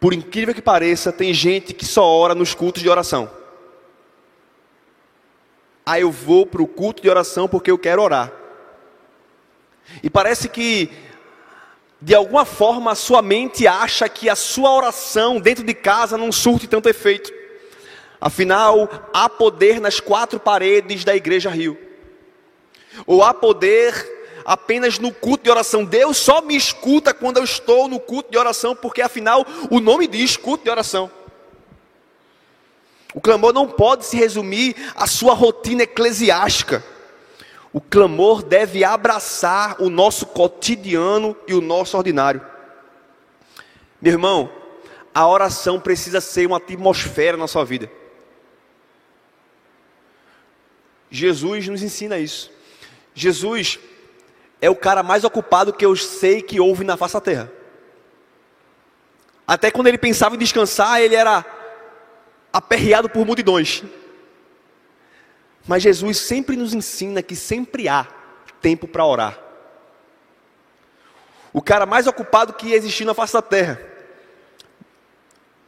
Por 0.00 0.12
incrível 0.12 0.54
que 0.54 0.62
pareça, 0.62 1.12
tem 1.12 1.32
gente 1.32 1.72
que 1.72 1.84
só 1.84 2.04
ora 2.04 2.34
nos 2.34 2.54
cultos 2.54 2.82
de 2.82 2.88
oração. 2.88 3.30
Ah, 5.88 6.00
eu 6.00 6.10
vou 6.10 6.44
para 6.44 6.60
o 6.60 6.66
culto 6.66 7.00
de 7.00 7.08
oração 7.08 7.46
porque 7.46 7.70
eu 7.70 7.78
quero 7.78 8.02
orar. 8.02 8.32
E 10.02 10.10
parece 10.10 10.48
que, 10.48 10.90
de 12.02 12.12
alguma 12.12 12.44
forma, 12.44 12.90
a 12.90 12.96
sua 12.96 13.22
mente 13.22 13.68
acha 13.68 14.08
que 14.08 14.28
a 14.28 14.34
sua 14.34 14.74
oração 14.74 15.38
dentro 15.38 15.62
de 15.62 15.72
casa 15.72 16.18
não 16.18 16.32
surte 16.32 16.66
tanto 16.66 16.88
efeito. 16.88 17.32
Afinal, 18.20 18.88
há 19.12 19.28
poder 19.28 19.80
nas 19.80 20.00
quatro 20.00 20.40
paredes 20.40 21.04
da 21.04 21.14
Igreja 21.14 21.50
Rio. 21.50 21.78
Ou 23.06 23.22
há 23.22 23.32
poder 23.32 24.16
apenas 24.44 24.98
no 24.98 25.12
culto 25.12 25.44
de 25.44 25.50
oração. 25.50 25.84
Deus 25.84 26.16
só 26.16 26.42
me 26.42 26.56
escuta 26.56 27.14
quando 27.14 27.36
eu 27.36 27.44
estou 27.44 27.86
no 27.86 28.00
culto 28.00 28.30
de 28.30 28.38
oração, 28.38 28.74
porque 28.74 29.02
afinal 29.02 29.46
o 29.70 29.78
nome 29.78 30.08
diz 30.08 30.36
culto 30.36 30.64
de 30.64 30.70
oração. 30.70 31.10
O 33.14 33.20
clamor 33.20 33.52
não 33.52 33.66
pode 33.66 34.04
se 34.04 34.16
resumir 34.16 34.74
à 34.94 35.06
sua 35.06 35.34
rotina 35.34 35.82
eclesiástica. 35.84 36.84
O 37.72 37.80
clamor 37.80 38.42
deve 38.42 38.84
abraçar 38.84 39.80
o 39.80 39.90
nosso 39.90 40.26
cotidiano 40.26 41.36
e 41.46 41.54
o 41.54 41.60
nosso 41.60 41.96
ordinário. 41.96 42.40
Meu 44.00 44.12
irmão, 44.12 44.50
a 45.14 45.26
oração 45.26 45.80
precisa 45.80 46.20
ser 46.20 46.46
uma 46.46 46.58
atmosfera 46.58 47.36
na 47.36 47.46
sua 47.46 47.64
vida. 47.64 47.90
Jesus 51.10 51.68
nos 51.68 51.82
ensina 51.82 52.18
isso. 52.18 52.50
Jesus 53.14 53.78
é 54.60 54.68
o 54.68 54.76
cara 54.76 55.02
mais 55.02 55.24
ocupado 55.24 55.72
que 55.72 55.86
eu 55.86 55.96
sei 55.96 56.42
que 56.42 56.60
houve 56.60 56.84
na 56.84 56.96
face 56.96 57.14
da 57.14 57.20
terra. 57.20 57.52
Até 59.46 59.70
quando 59.70 59.86
ele 59.86 59.98
pensava 59.98 60.34
em 60.34 60.38
descansar, 60.38 61.00
ele 61.00 61.14
era 61.14 61.44
aperreado 62.56 63.06
por 63.10 63.26
multidões. 63.26 63.84
Mas 65.66 65.82
Jesus 65.82 66.16
sempre 66.16 66.56
nos 66.56 66.72
ensina 66.72 67.22
que 67.22 67.36
sempre 67.36 67.86
há 67.86 68.06
tempo 68.62 68.88
para 68.88 69.04
orar. 69.04 69.38
O 71.52 71.60
cara 71.60 71.84
mais 71.84 72.06
ocupado 72.06 72.54
que 72.54 72.72
existiu 72.72 73.06
na 73.06 73.12
face 73.12 73.34
da 73.34 73.42
terra, 73.42 73.78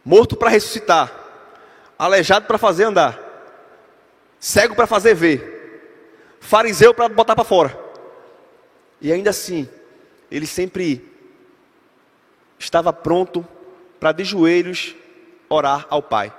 morto 0.02 0.34
para 0.34 0.48
ressuscitar, 0.48 1.12
aleijado 1.98 2.46
para 2.46 2.56
fazer 2.56 2.84
andar, 2.84 3.18
cego 4.40 4.74
para 4.74 4.86
fazer 4.86 5.14
ver, 5.14 6.38
fariseu 6.40 6.94
para 6.94 7.10
botar 7.10 7.36
para 7.36 7.44
fora. 7.44 7.78
E 8.98 9.12
ainda 9.12 9.28
assim, 9.28 9.68
ele 10.30 10.46
sempre 10.46 11.06
estava 12.58 12.94
pronto 12.94 13.46
para 14.00 14.12
de 14.12 14.24
joelhos 14.24 14.94
orar 15.50 15.86
ao 15.90 16.02
Pai. 16.02 16.37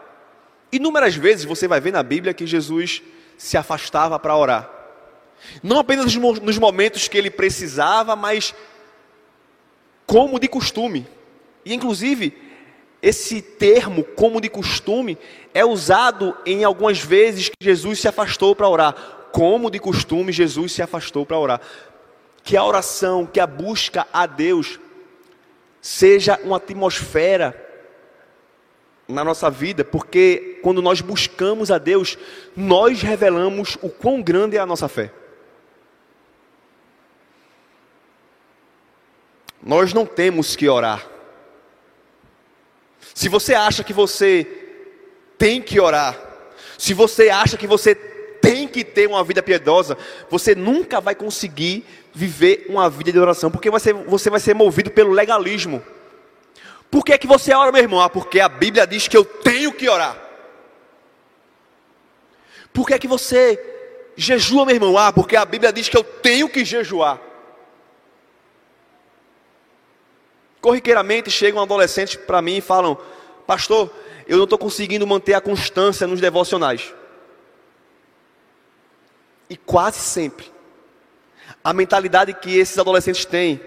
Inúmeras 0.72 1.16
vezes 1.16 1.46
você 1.46 1.68
vai 1.68 1.80
ver 1.80 1.92
na 1.92 2.04
Bíblia 2.04 2.34
que 2.34 2.46
Jesus 2.46 3.02
se 3.38 3.58
afastava 3.58 4.20
para 4.20 4.36
orar. 4.36 4.70
Não 5.64 5.80
apenas 5.80 6.14
nos 6.16 6.58
momentos 6.58 7.08
que 7.08 7.18
ele 7.18 7.32
precisava, 7.32 8.16
mas 8.16 8.54
como 10.06 10.40
de 10.40 10.48
costume. 10.48 11.08
E 11.64 11.74
inclusive, 11.74 12.38
esse 13.02 13.42
termo, 13.42 14.04
como 14.04 14.42
de 14.42 14.50
costume, 14.50 15.18
é 15.54 15.64
usado 15.64 16.36
em 16.46 16.64
algumas 16.64 17.00
vezes 17.00 17.50
que 17.50 17.56
Jesus 17.62 18.00
se 18.00 18.08
afastou 18.08 18.56
para 18.56 18.68
orar. 18.68 18.94
Como 19.32 19.72
de 19.72 19.80
costume, 19.80 20.32
Jesus 20.32 20.74
se 20.74 20.82
afastou 20.82 21.26
para 21.26 21.38
orar 21.38 21.62
que 22.44 22.58
a 22.58 22.64
oração, 22.64 23.26
que 23.26 23.40
a 23.40 23.46
busca 23.46 24.08
a 24.12 24.26
Deus 24.26 24.80
seja 25.82 26.40
uma 26.44 26.58
atmosfera 26.58 27.69
na 29.10 29.24
nossa 29.24 29.50
vida, 29.50 29.84
porque 29.84 30.60
quando 30.62 30.84
nós 30.84 31.02
buscamos 31.02 31.72
a 31.72 31.80
Deus, 31.80 32.16
nós 32.56 33.02
revelamos 33.02 33.76
o 33.82 33.90
quão 33.90 34.22
grande 34.22 34.56
é 34.56 34.60
a 34.60 34.66
nossa 34.68 34.88
fé. 34.88 35.12
Nós 39.62 39.94
não 39.94 40.06
temos 40.06 40.56
que 40.56 40.70
orar. 40.70 41.06
Se 43.16 43.28
você 43.28 43.56
acha 43.56 43.84
que 43.84 43.92
você 43.92 44.48
tem 45.38 45.60
que 45.60 45.80
orar, 45.80 46.18
se 46.78 46.94
você 46.94 47.30
acha 47.30 47.58
que 47.58 47.68
você 47.68 47.96
tem 47.96 48.68
que 48.68 48.84
ter 48.84 49.08
uma 49.08 49.24
vida 49.24 49.42
piedosa, 49.42 49.98
você 50.30 50.54
nunca 50.54 51.02
vai 51.02 51.16
conseguir 51.16 51.84
viver 52.14 52.68
uma 52.70 52.90
vida 52.90 53.12
de 53.12 53.20
oração, 53.20 53.50
porque 53.50 53.70
você, 53.70 53.92
você 53.92 54.30
vai 54.30 54.40
ser 54.40 54.54
movido 54.54 54.92
pelo 54.92 55.12
legalismo. 55.12 55.84
Por 56.90 57.06
que, 57.06 57.14
é 57.14 57.18
que 57.18 57.28
você 57.28 57.54
ora, 57.54 57.72
meu 57.72 57.82
irmão? 57.82 58.02
Ah, 58.02 58.10
porque 58.10 58.40
a 58.40 58.50
Bíblia 58.50 58.88
diz 58.88 59.08
que 59.08 59.16
eu 59.16 59.24
tenho 59.24 59.72
que 59.72 59.88
orar. 59.88 60.18
Por 62.74 62.88
que, 62.88 62.94
é 62.94 63.00
que 63.00 63.08
você 63.08 63.60
jejua, 64.16 64.66
meu 64.66 64.76
irmão? 64.76 64.98
Ah, 64.98 65.14
porque 65.14 65.36
a 65.36 65.46
Bíblia 65.46 65.72
diz 65.72 65.88
que 65.88 65.98
eu 65.98 66.04
tenho 66.04 66.50
que 66.50 66.66
jejuar. 66.66 67.20
Corriqueiramente 70.62 71.30
chegam 71.30 71.62
adolescentes 71.62 72.16
para 72.16 72.42
mim 72.42 72.58
e 72.58 72.62
falam: 72.62 72.98
Pastor, 73.46 73.92
eu 74.28 74.38
não 74.38 74.44
estou 74.44 74.60
conseguindo 74.60 75.06
manter 75.06 75.34
a 75.34 75.42
constância 75.42 76.08
nos 76.08 76.20
devocionais. 76.20 76.94
E 79.50 79.58
quase 79.58 80.00
sempre, 80.00 80.52
a 81.64 81.74
mentalidade 81.74 82.34
que 82.34 82.58
esses 82.58 82.78
adolescentes 82.78 83.26
têm 83.26 83.60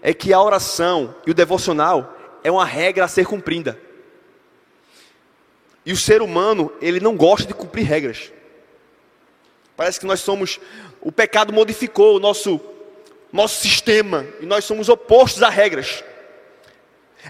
é 0.00 0.14
que 0.14 0.32
a 0.32 0.40
oração 0.40 1.14
e 1.26 1.30
o 1.30 1.34
devocional 1.34 2.15
é 2.42 2.50
uma 2.50 2.64
regra 2.64 3.04
a 3.04 3.08
ser 3.08 3.26
cumprida. 3.26 3.78
E 5.84 5.92
o 5.92 5.96
ser 5.96 6.20
humano, 6.20 6.72
ele 6.80 6.98
não 6.98 7.16
gosta 7.16 7.46
de 7.46 7.54
cumprir 7.54 7.84
regras. 7.84 8.32
Parece 9.76 10.00
que 10.00 10.06
nós 10.06 10.20
somos. 10.20 10.58
O 11.00 11.12
pecado 11.12 11.52
modificou 11.52 12.16
o 12.16 12.20
nosso, 12.20 12.60
nosso 13.32 13.60
sistema 13.60 14.26
e 14.40 14.46
nós 14.46 14.64
somos 14.64 14.88
opostos 14.88 15.42
a 15.42 15.48
regras. 15.48 16.02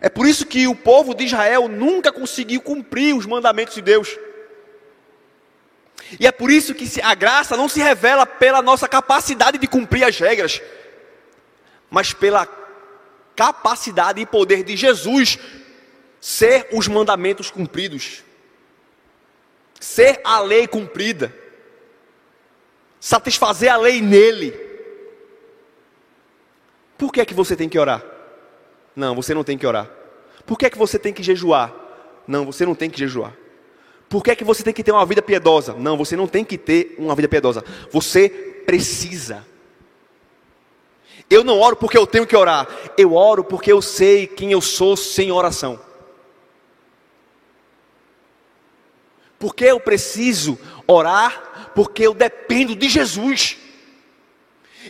É 0.00 0.08
por 0.08 0.26
isso 0.26 0.46
que 0.46 0.66
o 0.66 0.74
povo 0.74 1.14
de 1.14 1.24
Israel 1.24 1.68
nunca 1.68 2.12
conseguiu 2.12 2.60
cumprir 2.60 3.14
os 3.14 3.26
mandamentos 3.26 3.74
de 3.74 3.82
Deus. 3.82 4.16
E 6.20 6.26
é 6.26 6.32
por 6.32 6.50
isso 6.50 6.74
que 6.74 7.00
a 7.02 7.14
graça 7.14 7.56
não 7.56 7.68
se 7.68 7.80
revela 7.80 8.24
pela 8.24 8.62
nossa 8.62 8.86
capacidade 8.86 9.58
de 9.58 9.66
cumprir 9.66 10.04
as 10.04 10.18
regras, 10.18 10.62
mas 11.90 12.12
pela 12.12 12.46
capacidade 13.36 14.20
e 14.20 14.26
poder 14.26 14.64
de 14.64 14.76
Jesus 14.76 15.38
ser 16.20 16.68
os 16.72 16.88
mandamentos 16.88 17.50
cumpridos, 17.50 18.24
ser 19.78 20.20
a 20.24 20.40
lei 20.40 20.66
cumprida, 20.66 21.32
satisfazer 22.98 23.70
a 23.70 23.76
lei 23.76 24.00
nele. 24.00 24.52
Por 26.98 27.12
que 27.12 27.20
é 27.20 27.24
que 27.26 27.34
você 27.34 27.54
tem 27.54 27.68
que 27.68 27.78
orar? 27.78 28.02
Não, 28.96 29.14
você 29.14 29.34
não 29.34 29.44
tem 29.44 29.58
que 29.58 29.66
orar. 29.66 29.88
Por 30.46 30.58
que 30.58 30.66
é 30.66 30.70
que 30.70 30.78
você 30.78 30.98
tem 30.98 31.12
que 31.12 31.22
jejuar? 31.22 31.72
Não, 32.26 32.46
você 32.46 32.64
não 32.64 32.74
tem 32.74 32.88
que 32.88 32.98
jejuar. 32.98 33.36
Por 34.08 34.22
que 34.22 34.30
é 34.30 34.36
que 34.36 34.44
você 34.44 34.62
tem 34.62 34.72
que 34.72 34.82
ter 34.82 34.92
uma 34.92 35.04
vida 35.04 35.20
piedosa? 35.20 35.74
Não, 35.74 35.96
você 35.96 36.16
não 36.16 36.26
tem 36.26 36.44
que 36.44 36.56
ter 36.56 36.94
uma 36.96 37.14
vida 37.14 37.28
piedosa. 37.28 37.62
Você 37.90 38.28
precisa. 38.64 39.44
Eu 41.28 41.42
não 41.42 41.58
oro 41.58 41.76
porque 41.76 41.98
eu 41.98 42.06
tenho 42.06 42.26
que 42.26 42.36
orar. 42.36 42.68
Eu 42.96 43.14
oro 43.14 43.42
porque 43.42 43.72
eu 43.72 43.82
sei 43.82 44.26
quem 44.26 44.52
eu 44.52 44.60
sou 44.60 44.96
sem 44.96 45.32
oração. 45.32 45.80
Porque 49.38 49.64
eu 49.64 49.78
preciso 49.78 50.58
orar, 50.86 51.72
porque 51.74 52.06
eu 52.06 52.14
dependo 52.14 52.74
de 52.74 52.88
Jesus. 52.88 53.58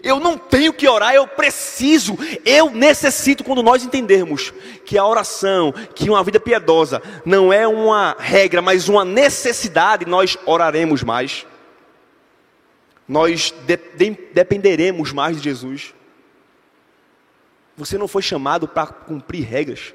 Eu 0.02 0.20
não 0.20 0.36
tenho 0.36 0.74
que 0.74 0.86
orar, 0.86 1.14
eu 1.14 1.26
preciso, 1.26 2.18
eu 2.44 2.70
necessito 2.70 3.42
quando 3.42 3.62
nós 3.62 3.82
entendermos 3.82 4.52
que 4.84 4.98
a 4.98 5.06
oração, 5.06 5.72
que 5.94 6.10
uma 6.10 6.22
vida 6.22 6.38
piedosa 6.38 7.02
não 7.24 7.50
é 7.50 7.66
uma 7.66 8.14
regra, 8.18 8.60
mas 8.60 8.88
uma 8.88 9.06
necessidade, 9.06 10.04
nós 10.04 10.36
oraremos 10.44 11.02
mais. 11.02 11.46
Nós 13.08 13.54
de, 13.66 13.76
de, 13.76 14.10
dependeremos 14.34 15.12
mais 15.12 15.38
de 15.38 15.44
Jesus. 15.44 15.95
Você 17.76 17.98
não 17.98 18.08
foi 18.08 18.22
chamado 18.22 18.66
para 18.66 18.86
cumprir 18.86 19.44
regras. 19.44 19.94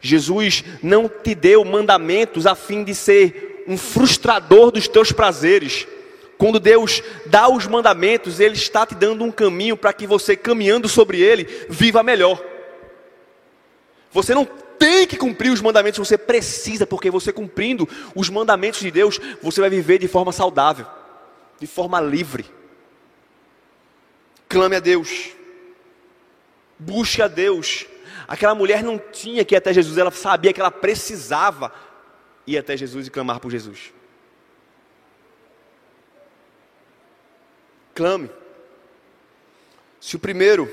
Jesus 0.00 0.64
não 0.82 1.08
te 1.08 1.34
deu 1.34 1.64
mandamentos 1.64 2.46
a 2.46 2.54
fim 2.54 2.82
de 2.82 2.94
ser 2.94 3.64
um 3.66 3.78
frustrador 3.78 4.70
dos 4.70 4.88
teus 4.88 5.12
prazeres. 5.12 5.86
Quando 6.36 6.58
Deus 6.58 7.02
dá 7.26 7.48
os 7.48 7.66
mandamentos, 7.66 8.40
Ele 8.40 8.54
está 8.54 8.86
te 8.86 8.94
dando 8.94 9.22
um 9.24 9.30
caminho 9.30 9.76
para 9.76 9.92
que 9.92 10.06
você, 10.06 10.34
caminhando 10.34 10.88
sobre 10.88 11.20
ele, 11.20 11.44
viva 11.68 12.02
melhor. 12.02 12.42
Você 14.10 14.34
não 14.34 14.44
tem 14.78 15.06
que 15.06 15.16
cumprir 15.16 15.52
os 15.52 15.60
mandamentos, 15.60 15.98
você 15.98 16.16
precisa, 16.16 16.86
porque 16.86 17.10
você 17.10 17.32
cumprindo 17.32 17.86
os 18.14 18.30
mandamentos 18.30 18.80
de 18.80 18.90
Deus, 18.90 19.20
você 19.42 19.60
vai 19.60 19.68
viver 19.68 19.98
de 19.98 20.08
forma 20.08 20.32
saudável, 20.32 20.86
de 21.60 21.66
forma 21.66 22.00
livre. 22.00 22.46
Clame 24.48 24.76
a 24.76 24.80
Deus, 24.80 25.32
Busque 26.80 27.20
a 27.20 27.28
Deus. 27.28 27.86
Aquela 28.26 28.54
mulher 28.54 28.82
não 28.82 28.98
tinha 28.98 29.44
que 29.44 29.54
ir 29.54 29.58
até 29.58 29.72
Jesus, 29.72 29.98
ela 29.98 30.10
sabia 30.10 30.52
que 30.52 30.60
ela 30.60 30.70
precisava 30.70 31.72
ir 32.46 32.56
até 32.56 32.76
Jesus 32.76 33.06
e 33.06 33.10
clamar 33.10 33.38
por 33.38 33.50
Jesus. 33.50 33.92
Clame. 37.94 38.30
Se 40.00 40.16
o 40.16 40.18
primeiro, 40.18 40.72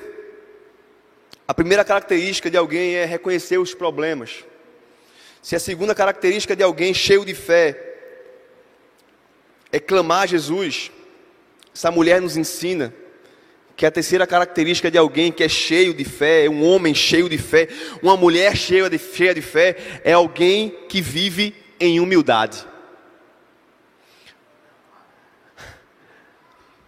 a 1.46 1.54
primeira 1.54 1.84
característica 1.84 2.50
de 2.50 2.56
alguém 2.56 2.96
é 2.96 3.04
reconhecer 3.04 3.58
os 3.58 3.74
problemas, 3.74 4.46
se 5.42 5.56
a 5.56 5.60
segunda 5.60 5.94
característica 5.94 6.56
de 6.56 6.64
alguém 6.64 6.94
cheio 6.94 7.26
de 7.26 7.36
fé 7.36 7.98
é 9.72 9.80
clamar 9.80 10.24
a 10.24 10.28
Jesus, 10.28 10.90
essa 11.74 11.92
mulher 11.92 12.22
nos 12.22 12.38
ensina 12.38 12.94
que 13.78 13.86
a 13.86 13.92
terceira 13.92 14.26
característica 14.26 14.90
de 14.90 14.98
alguém 14.98 15.32
que 15.32 15.44
é 15.44 15.48
cheio 15.48 15.94
de 15.94 16.04
fé, 16.04 16.50
um 16.50 16.68
homem 16.68 16.96
cheio 16.96 17.30
de 17.30 17.38
fé, 17.38 17.70
uma 18.02 18.18
mulher 18.18 18.58
cheia 18.58 18.90
de, 18.90 18.98
cheia 18.98 19.36
de 19.36 19.42
fé, 19.42 20.02
é 20.04 20.14
alguém 20.14 20.76
que 20.90 21.00
vive 21.00 21.56
em 21.80 22.00
humildade. 22.00 22.66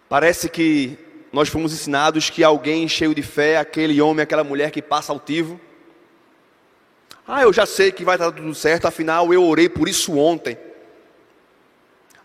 Parece 0.10 0.50
que 0.50 0.98
nós 1.32 1.48
fomos 1.48 1.72
ensinados 1.72 2.32
que 2.32 2.44
alguém 2.44 2.88
cheio 2.88 3.14
de 3.14 3.22
fé 3.22 3.52
é 3.52 3.58
aquele 3.58 4.02
homem, 4.02 4.24
aquela 4.24 4.44
mulher 4.44 4.72
que 4.72 4.82
passa 4.82 5.14
altivo. 5.14 5.62
Ah, 7.28 7.44
eu 7.44 7.54
já 7.54 7.68
sei 7.68 7.92
que 7.92 8.04
vai 8.04 8.16
estar 8.16 8.32
tudo 8.32 8.56
certo, 8.56 8.88
afinal 8.88 9.32
eu 9.32 9.44
orei 9.44 9.70
por 9.70 9.88
isso 9.88 10.18
ontem. 10.18 10.58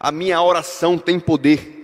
A 0.00 0.10
minha 0.10 0.40
oração 0.40 0.96
tem 0.96 1.20
poder. 1.20 1.83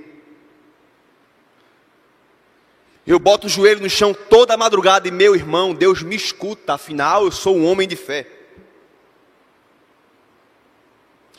Eu 3.10 3.18
boto 3.18 3.48
o 3.48 3.50
joelho 3.50 3.80
no 3.80 3.90
chão 3.90 4.14
toda 4.14 4.56
madrugada 4.56 5.08
e 5.08 5.10
meu 5.10 5.34
irmão, 5.34 5.74
Deus 5.74 6.00
me 6.00 6.14
escuta, 6.14 6.74
afinal 6.74 7.24
eu 7.24 7.32
sou 7.32 7.56
um 7.56 7.66
homem 7.66 7.88
de 7.88 7.96
fé. 7.96 8.24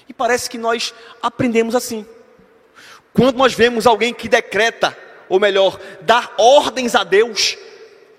E 0.06 0.12
parece 0.12 0.50
que 0.50 0.58
nós 0.58 0.94
aprendemos 1.22 1.74
assim. 1.74 2.06
Quando 3.14 3.38
nós 3.38 3.54
vemos 3.54 3.88
alguém 3.88 4.14
que 4.14 4.28
decreta, 4.28 4.98
ou 5.30 5.40
melhor, 5.40 5.80
dar 6.02 6.34
ordens 6.38 6.94
a 6.94 7.06
Deus, 7.06 7.58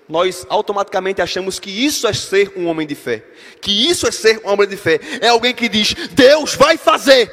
nós 0.09 0.47
automaticamente 0.49 1.21
achamos 1.21 1.59
que 1.59 1.69
isso 1.69 2.07
é 2.07 2.13
ser 2.13 2.53
um 2.55 2.65
homem 2.65 2.87
de 2.87 2.95
fé. 2.95 3.23
Que 3.61 3.87
isso 3.87 4.07
é 4.07 4.11
ser 4.11 4.41
um 4.43 4.49
homem 4.49 4.67
de 4.67 4.77
fé. 4.77 4.99
É 5.21 5.27
alguém 5.27 5.53
que 5.53 5.69
diz: 5.69 5.93
Deus 6.09 6.55
vai 6.55 6.75
fazer. 6.75 7.31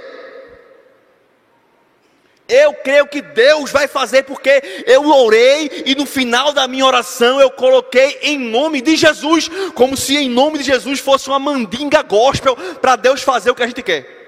Eu 2.50 2.74
creio 2.74 3.06
que 3.06 3.22
Deus 3.22 3.70
vai 3.70 3.86
fazer 3.86 4.24
porque 4.24 4.84
eu 4.86 5.08
orei 5.08 5.84
e 5.86 5.94
no 5.94 6.04
final 6.04 6.52
da 6.52 6.66
minha 6.66 6.84
oração 6.84 7.40
eu 7.40 7.50
coloquei 7.50 8.18
em 8.22 8.36
nome 8.36 8.80
de 8.80 8.96
Jesus, 8.96 9.48
como 9.74 9.96
se 9.96 10.16
em 10.16 10.28
nome 10.28 10.58
de 10.58 10.64
Jesus 10.64 10.98
fosse 10.98 11.28
uma 11.28 11.38
mandinga 11.38 12.02
gospel 12.02 12.56
para 12.80 12.96
Deus 12.96 13.22
fazer 13.22 13.52
o 13.52 13.54
que 13.54 13.62
a 13.62 13.66
gente 13.68 13.82
quer. 13.82 14.18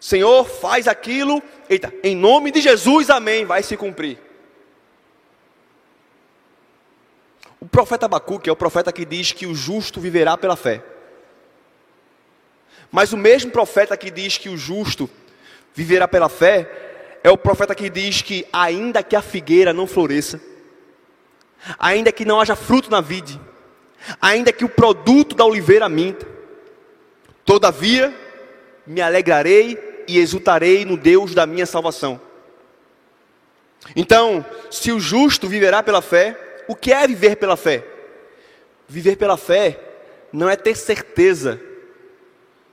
Senhor, 0.00 0.44
faz 0.44 0.88
aquilo, 0.88 1.42
eita, 1.68 1.92
em 2.02 2.14
nome 2.14 2.50
de 2.50 2.60
Jesus, 2.60 3.10
amém, 3.10 3.44
vai 3.44 3.62
se 3.62 3.76
cumprir. 3.76 4.18
O 7.60 7.66
profeta 7.66 8.06
Abacuque 8.06 8.48
é 8.48 8.52
o 8.52 8.56
profeta 8.56 8.92
que 8.92 9.04
diz 9.04 9.32
que 9.32 9.46
o 9.46 9.54
justo 9.54 10.00
viverá 10.00 10.36
pela 10.36 10.56
fé. 10.56 10.82
Mas 12.90 13.12
o 13.12 13.16
mesmo 13.16 13.50
profeta 13.50 13.96
que 13.96 14.10
diz 14.10 14.38
que 14.38 14.48
o 14.48 14.56
justo 14.56 15.08
viverá 15.74 16.08
pela 16.08 16.28
fé, 16.28 16.68
é 17.22 17.30
o 17.30 17.36
profeta 17.36 17.74
que 17.74 17.90
diz 17.90 18.22
que, 18.22 18.46
ainda 18.52 19.02
que 19.02 19.14
a 19.14 19.20
figueira 19.20 19.72
não 19.72 19.86
floresça, 19.86 20.40
ainda 21.78 22.10
que 22.10 22.24
não 22.24 22.40
haja 22.40 22.56
fruto 22.56 22.90
na 22.90 23.00
vide, 23.00 23.38
ainda 24.20 24.52
que 24.52 24.64
o 24.64 24.68
produto 24.68 25.36
da 25.36 25.44
oliveira 25.44 25.88
minta, 25.88 26.26
todavia 27.44 28.14
me 28.86 29.02
alegrarei 29.02 30.04
e 30.08 30.18
exultarei 30.18 30.84
no 30.84 30.96
Deus 30.96 31.34
da 31.34 31.44
minha 31.44 31.66
salvação. 31.66 32.20
Então, 33.94 34.44
se 34.70 34.90
o 34.90 34.98
justo 34.98 35.46
viverá 35.46 35.82
pela 35.82 36.00
fé, 36.00 36.64
o 36.66 36.74
que 36.74 36.92
é 36.92 37.06
viver 37.06 37.36
pela 37.36 37.56
fé? 37.56 37.84
Viver 38.88 39.16
pela 39.16 39.36
fé 39.36 39.78
não 40.32 40.48
é 40.48 40.56
ter 40.56 40.76
certeza 40.76 41.60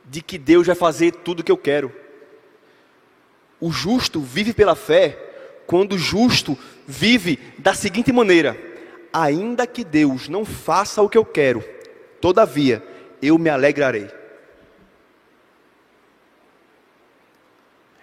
de 0.05 0.21
que 0.21 0.37
Deus 0.37 0.67
vai 0.67 0.75
fazer 0.75 1.11
tudo 1.11 1.39
o 1.39 1.43
que 1.43 1.51
eu 1.51 1.57
quero. 1.57 1.91
O 3.59 3.71
justo 3.71 4.19
vive 4.19 4.53
pela 4.53 4.75
fé 4.75 5.17
quando 5.65 5.93
o 5.93 5.97
justo 5.97 6.57
vive 6.87 7.39
da 7.57 7.73
seguinte 7.73 8.11
maneira: 8.11 8.57
ainda 9.11 9.65
que 9.65 9.83
Deus 9.83 10.27
não 10.27 10.43
faça 10.43 11.01
o 11.01 11.09
que 11.09 11.17
eu 11.17 11.25
quero, 11.25 11.63
todavia 12.19 12.83
eu 13.21 13.37
me 13.37 13.49
alegrarei. 13.49 14.09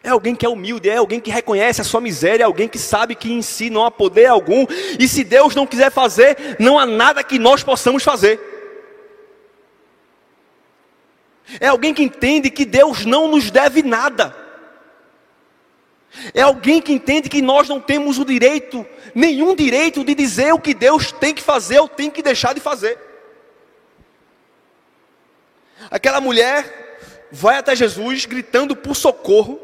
É 0.03 0.09
alguém 0.09 0.35
que 0.35 0.47
é 0.47 0.49
humilde, 0.49 0.89
é 0.89 0.97
alguém 0.97 1.21
que 1.21 1.31
reconhece 1.31 1.83
a 1.83 1.85
sua 1.85 2.01
miséria, 2.01 2.43
é 2.43 2.47
alguém 2.47 2.67
que 2.67 2.79
sabe 2.79 3.15
que 3.15 3.31
em 3.31 3.43
si 3.43 3.69
não 3.69 3.85
há 3.85 3.91
poder 3.91 4.27
algum, 4.27 4.67
e 4.99 5.07
se 5.07 5.23
Deus 5.23 5.55
não 5.55 5.67
quiser 5.67 5.91
fazer, 5.91 6.57
não 6.59 6.79
há 6.79 6.87
nada 6.87 7.23
que 7.23 7.39
nós 7.39 7.63
possamos 7.63 8.03
fazer. 8.03 8.41
É 11.59 11.69
alguém 11.69 11.93
que 11.93 12.03
entende 12.03 12.51
que 12.51 12.65
Deus 12.65 13.05
não 13.05 13.29
nos 13.29 13.51
deve 13.51 13.83
nada. 13.83 14.37
É 16.35 16.43
alguém 16.43 16.81
que 16.83 16.93
entende 16.93 17.29
que 17.29 17.41
nós 17.41 17.69
não 17.69 17.81
temos 17.81 18.19
o 18.19 18.25
direito, 18.25 18.85
nenhum 19.15 19.55
direito 19.55 20.05
de 20.05 20.15
dizer 20.15 20.53
o 20.53 20.59
que 20.59 20.75
Deus 20.75 21.13
tem 21.13 21.35
que 21.35 21.43
fazer 21.43 21.79
ou 21.81 21.89
tem 21.89 22.11
que 22.11 22.23
deixar 22.23 22.53
de 22.55 22.61
fazer. 22.61 22.99
Aquela 25.91 26.21
mulher 26.21 27.29
vai 27.31 27.57
até 27.57 27.75
Jesus 27.75 28.27
gritando 28.27 28.75
por 28.77 28.95
socorro, 28.95 29.61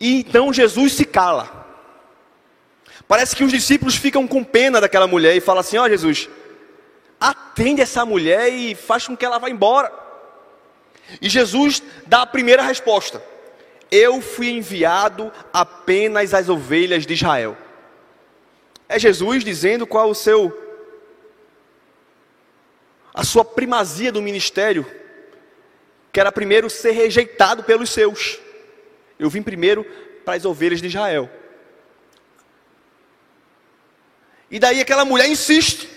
e 0.00 0.20
então 0.20 0.52
Jesus 0.52 0.94
se 0.94 1.04
cala. 1.04 1.64
Parece 3.06 3.36
que 3.36 3.44
os 3.44 3.52
discípulos 3.52 3.94
ficam 3.94 4.26
com 4.26 4.42
pena 4.42 4.80
daquela 4.80 5.06
mulher 5.06 5.36
e 5.36 5.40
falam 5.40 5.60
assim: 5.60 5.76
Ó 5.76 5.84
oh, 5.84 5.88
Jesus, 5.88 6.28
atende 7.20 7.82
essa 7.82 8.04
mulher 8.04 8.52
e 8.52 8.74
faz 8.74 9.06
com 9.06 9.16
que 9.16 9.24
ela 9.24 9.38
vá 9.38 9.48
embora. 9.48 10.05
E 11.20 11.28
Jesus 11.28 11.82
dá 12.06 12.22
a 12.22 12.26
primeira 12.26 12.62
resposta: 12.62 13.22
Eu 13.90 14.20
fui 14.20 14.48
enviado 14.48 15.32
apenas 15.52 16.34
às 16.34 16.48
ovelhas 16.48 17.06
de 17.06 17.14
Israel. 17.14 17.56
É 18.88 18.98
Jesus 18.98 19.44
dizendo 19.44 19.86
qual 19.86 20.10
o 20.10 20.14
seu 20.14 20.62
a 23.12 23.24
sua 23.24 23.44
primazia 23.44 24.12
do 24.12 24.20
ministério, 24.20 24.86
que 26.12 26.20
era 26.20 26.30
primeiro 26.30 26.68
ser 26.68 26.90
rejeitado 26.90 27.64
pelos 27.64 27.88
seus. 27.88 28.38
Eu 29.18 29.30
vim 29.30 29.42
primeiro 29.42 29.84
para 30.22 30.34
as 30.34 30.44
ovelhas 30.44 30.82
de 30.82 30.88
Israel. 30.88 31.30
E 34.50 34.58
daí 34.58 34.80
aquela 34.80 35.04
mulher 35.04 35.28
insiste 35.28 35.88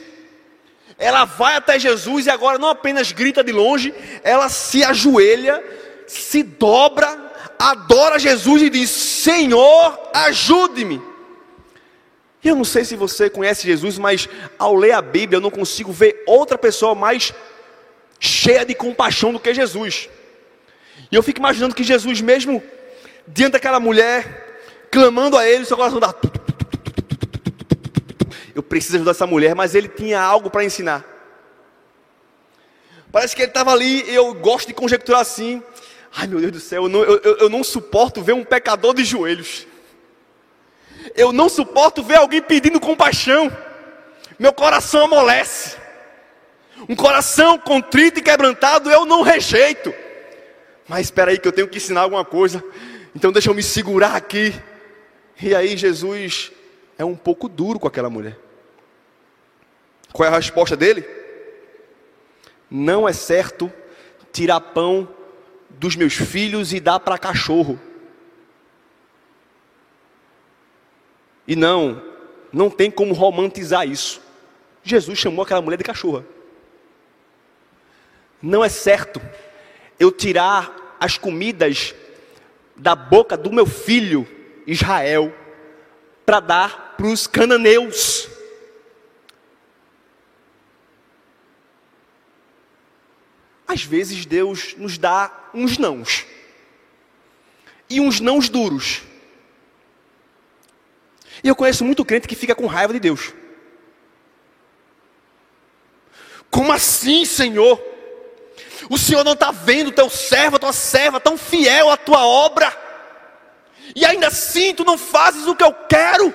ela 0.99 1.23
vai 1.23 1.55
até 1.55 1.79
Jesus 1.79 2.25
e 2.25 2.29
agora 2.29 2.57
não 2.57 2.67
apenas 2.67 3.13
grita 3.13 3.41
de 3.41 3.53
longe, 3.53 3.93
ela 4.21 4.49
se 4.49 4.83
ajoelha, 4.83 5.63
se 6.05 6.43
dobra, 6.43 7.17
adora 7.57 8.19
Jesus 8.19 8.61
e 8.61 8.69
diz: 8.69 8.89
Senhor, 8.89 9.97
ajude-me. 10.13 11.01
Eu 12.43 12.55
não 12.55 12.65
sei 12.65 12.83
se 12.83 12.97
você 12.97 13.29
conhece 13.29 13.65
Jesus, 13.65 13.97
mas 13.97 14.27
ao 14.57 14.75
ler 14.75 14.91
a 14.91 15.01
Bíblia 15.01 15.37
eu 15.37 15.41
não 15.41 15.49
consigo 15.49 15.91
ver 15.91 16.23
outra 16.27 16.57
pessoa 16.57 16.93
mais 16.93 17.33
cheia 18.19 18.65
de 18.65 18.75
compaixão 18.75 19.31
do 19.31 19.39
que 19.39 19.53
Jesus. 19.53 20.09
E 21.09 21.15
eu 21.15 21.23
fico 21.23 21.39
imaginando 21.39 21.73
que 21.73 21.83
Jesus, 21.83 22.19
mesmo 22.19 22.61
diante 23.25 23.53
daquela 23.53 23.79
mulher, 23.79 24.59
clamando 24.91 25.37
a 25.37 25.47
Ele, 25.47 25.65
seu 25.65 25.77
coração 25.77 25.99
dá 25.99 26.13
eu 28.59 28.63
preciso 28.63 28.97
ajudar 28.97 29.11
essa 29.11 29.25
mulher, 29.25 29.55
mas 29.55 29.73
ele 29.73 29.87
tinha 29.87 30.21
algo 30.21 30.49
para 30.49 30.65
ensinar. 30.65 31.05
Parece 33.11 33.35
que 33.35 33.41
ele 33.41 33.49
estava 33.49 33.71
ali, 33.71 34.03
eu 34.13 34.33
gosto 34.33 34.67
de 34.67 34.73
conjecturar 34.73 35.21
assim. 35.21 35.63
Ai 36.15 36.27
meu 36.27 36.39
Deus 36.39 36.51
do 36.51 36.59
céu, 36.59 36.83
eu 36.83 36.89
não, 36.89 37.03
eu, 37.03 37.37
eu 37.37 37.49
não 37.49 37.63
suporto 37.63 38.21
ver 38.21 38.33
um 38.33 38.43
pecador 38.43 38.93
de 38.93 39.03
joelhos. 39.05 39.65
Eu 41.15 41.31
não 41.31 41.47
suporto 41.47 42.03
ver 42.03 42.17
alguém 42.17 42.41
pedindo 42.41 42.79
compaixão. 42.79 43.49
Meu 44.37 44.51
coração 44.51 45.05
amolece. 45.05 45.77
Um 46.87 46.95
coração 46.95 47.57
contrito 47.57 48.19
e 48.19 48.21
quebrantado 48.21 48.91
eu 48.91 49.05
não 49.05 49.21
rejeito. 49.21 49.93
Mas 50.87 51.07
espera 51.07 51.31
aí 51.31 51.39
que 51.39 51.47
eu 51.47 51.51
tenho 51.51 51.67
que 51.67 51.77
ensinar 51.77 52.01
alguma 52.01 52.25
coisa. 52.25 52.63
Então 53.15 53.31
deixa 53.31 53.49
eu 53.49 53.55
me 53.55 53.63
segurar 53.63 54.15
aqui. 54.15 54.53
E 55.41 55.55
aí 55.55 55.77
Jesus 55.77 56.51
é 56.97 57.05
um 57.05 57.15
pouco 57.15 57.47
duro 57.47 57.79
com 57.79 57.87
aquela 57.87 58.09
mulher. 58.09 58.48
Qual 60.11 60.27
é 60.27 60.31
a 60.31 60.35
resposta 60.35 60.75
dele? 60.75 61.05
Não 62.69 63.07
é 63.07 63.13
certo 63.13 63.71
tirar 64.31 64.59
pão 64.59 65.07
dos 65.69 65.95
meus 65.95 66.13
filhos 66.13 66.73
e 66.73 66.79
dar 66.79 66.99
para 66.99 67.17
cachorro. 67.17 67.79
E 71.47 71.55
não, 71.55 72.03
Não 72.51 72.69
tem 72.69 72.89
como 72.89 73.13
romantizar 73.13 73.87
isso. 73.87 74.21
Jesus 74.83 75.19
chamou 75.19 75.43
aquela 75.43 75.61
mulher 75.61 75.77
de 75.77 75.83
cachorra. 75.83 76.25
Não 78.41 78.63
é 78.63 78.69
certo 78.69 79.21
eu 79.99 80.11
tirar 80.11 80.97
as 80.99 81.17
comidas 81.17 81.93
da 82.75 82.95
boca 82.95 83.37
do 83.37 83.51
meu 83.51 83.65
filho 83.65 84.27
Israel 84.65 85.33
para 86.25 86.39
dar 86.39 86.95
para 86.97 87.07
os 87.07 87.27
cananeus. 87.27 88.29
Às 93.69 93.83
vezes 93.83 94.25
Deus 94.25 94.73
nos 94.77 94.97
dá 94.97 95.31
uns 95.53 95.77
nãos. 95.77 96.25
E 97.87 98.01
uns 98.01 98.19
nãos 98.19 98.49
duros. 98.49 99.03
E 101.43 101.47
eu 101.47 101.55
conheço 101.55 101.85
muito 101.85 102.03
crente 102.03 102.27
que 102.27 102.35
fica 102.35 102.55
com 102.55 102.65
raiva 102.65 102.93
de 102.93 102.99
Deus. 102.99 103.31
Como 106.49 106.71
assim, 106.71 107.25
Senhor? 107.25 107.79
O 108.89 108.97
Senhor 108.97 109.23
não 109.23 109.33
está 109.33 109.51
vendo 109.51 109.91
teu 109.91 110.09
servo, 110.09 110.57
tua 110.57 110.73
serva 110.73 111.19
tão 111.19 111.37
fiel 111.37 111.91
à 111.91 111.95
tua 111.95 112.25
obra. 112.25 112.75
E 113.95 114.03
ainda 114.03 114.29
assim 114.29 114.73
tu 114.73 114.83
não 114.83 114.97
fazes 114.97 115.45
o 115.45 115.55
que 115.55 115.63
eu 115.63 115.73
quero. 115.87 116.33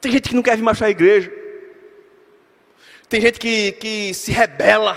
Tem 0.00 0.10
gente 0.10 0.30
que 0.30 0.34
não 0.34 0.42
quer 0.42 0.56
vir 0.56 0.62
marchar 0.62 0.88
a 0.88 0.90
igreja. 0.90 1.39
Tem 3.10 3.20
gente 3.20 3.40
que, 3.40 3.72
que 3.72 4.14
se 4.14 4.30
rebela. 4.30 4.96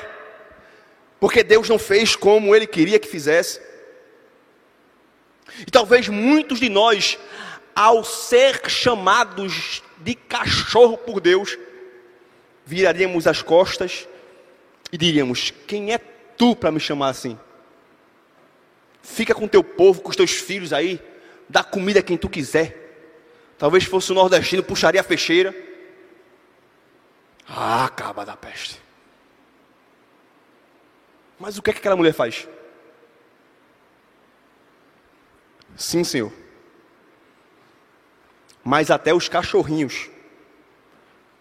Porque 1.19 1.43
Deus 1.43 1.67
não 1.67 1.79
fez 1.79 2.15
como 2.15 2.55
Ele 2.55 2.67
queria 2.67 2.99
que 2.99 3.07
fizesse. 3.07 3.59
E 5.59 5.71
talvez 5.71 6.07
muitos 6.07 6.59
de 6.59 6.69
nós, 6.69 7.17
ao 7.75 8.03
ser 8.03 8.69
chamados 8.69 9.81
de 9.97 10.13
cachorro 10.13 10.95
por 10.95 11.19
Deus, 11.19 11.57
viraríamos 12.63 13.25
as 13.25 13.41
costas 13.41 14.07
e 14.91 14.97
diríamos: 14.97 15.51
Quem 15.65 15.91
é 15.91 15.97
tu 15.97 16.55
para 16.55 16.71
me 16.71 16.79
chamar 16.79 17.09
assim? 17.09 17.37
Fica 19.01 19.33
com 19.33 19.47
teu 19.47 19.63
povo, 19.63 20.01
com 20.01 20.11
os 20.11 20.15
teus 20.15 20.31
filhos 20.31 20.71
aí, 20.71 21.01
dá 21.49 21.63
comida 21.63 21.99
a 21.99 22.03
quem 22.03 22.15
tu 22.15 22.29
quiser. 22.29 22.77
Talvez 23.57 23.85
fosse 23.85 24.11
o 24.11 24.15
nordestino, 24.15 24.61
puxaria 24.61 25.01
a 25.01 25.03
fecheira. 25.03 25.72
Ah, 27.47 27.85
acaba 27.85 28.25
da 28.25 28.35
peste. 28.35 28.81
Mas 31.39 31.57
o 31.57 31.61
que 31.61 31.69
é 31.69 31.73
que 31.73 31.79
aquela 31.79 31.95
mulher 31.95 32.13
faz? 32.13 32.47
Sim, 35.75 36.03
Senhor. 36.03 36.31
Mas 38.63 38.89
até 38.89 39.13
os 39.13 39.27
cachorrinhos 39.27 40.09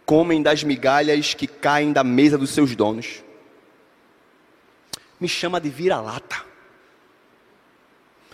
comem 0.04 0.42
das 0.42 0.64
migalhas 0.64 1.34
que 1.34 1.46
caem 1.46 1.92
da 1.92 2.02
mesa 2.02 2.36
dos 2.36 2.50
seus 2.50 2.74
donos. 2.74 3.22
Me 5.20 5.28
chama 5.28 5.60
de 5.60 5.70
vira-lata. 5.70 6.44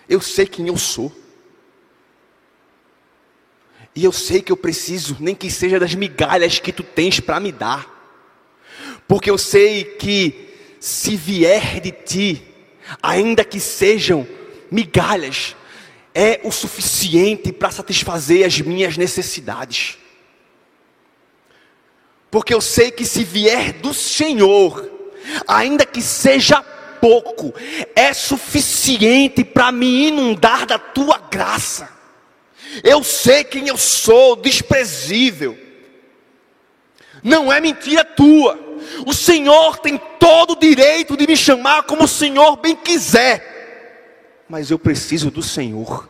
Eu 0.09 0.21
sei 0.21 0.47
quem 0.47 0.69
eu 0.69 0.79
sou. 0.79 1.12
E 3.95 4.05
eu 4.05 4.12
sei 4.12 4.41
que 4.41 4.53
eu 4.53 4.57
preciso, 4.57 5.16
nem 5.18 5.34
que 5.34 5.51
seja 5.51 5.78
das 5.78 5.95
migalhas 5.95 6.59
que 6.59 6.72
tu 6.72 6.82
tens 6.82 7.20
para 7.20 7.41
me 7.41 7.51
dar. 7.51 7.99
Porque 9.07 9.30
eu 9.30 9.39
sei 9.39 9.84
que 9.84 10.49
se 10.78 11.16
vier 11.16 11.80
de 11.80 11.91
ti, 11.91 12.43
ainda 13.03 13.45
que 13.45 13.59
sejam 13.59 14.26
migalhas, 14.70 15.57
é 16.14 16.41
o 16.45 16.51
suficiente 16.51 17.53
para 17.53 17.70
satisfazer 17.70 18.47
as 18.47 18.61
minhas 18.61 18.97
necessidades. 18.97 19.99
Porque 22.30 22.53
eu 22.53 22.61
sei 22.61 22.91
que 22.91 23.05
se 23.05 23.24
vier 23.24 23.72
do 23.74 23.95
Senhor, 23.95 24.91
ainda 25.47 25.86
que 25.86 26.03
seja 26.03 26.62
pouco, 27.01 27.55
é 27.95 28.12
suficiente 28.12 29.45
para 29.45 29.72
me 29.72 30.09
inundar 30.09 30.66
da 30.66 30.78
tua 30.78 31.18
graça. 31.18 31.97
Eu 32.83 33.03
sei 33.03 33.45
quem 33.45 33.69
eu 33.69 33.77
sou, 33.77 34.37
desprezível. 34.37 35.59
Não 37.23 37.53
é 37.53 37.61
mentira 37.61 38.05
tua. 38.05 38.59
O 39.07 39.12
Senhor 39.12 39.79
tem 39.79 39.99
todo 40.19 40.53
o 40.53 40.59
direito 40.59 41.16
de 41.16 41.27
me 41.27 41.37
chamar 41.37 41.83
como 41.85 42.05
o 42.05 42.09
Senhor 42.09 42.57
bem 42.57 42.77
quiser 42.77 43.59
mas 44.49 44.71
eu 44.71 44.79
preciso 44.79 45.31
do 45.31 45.43
Senhor. 45.43 46.09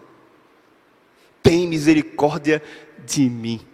Tem 1.43 1.67
misericórdia 1.67 2.63
de 3.05 3.29
mim. 3.29 3.67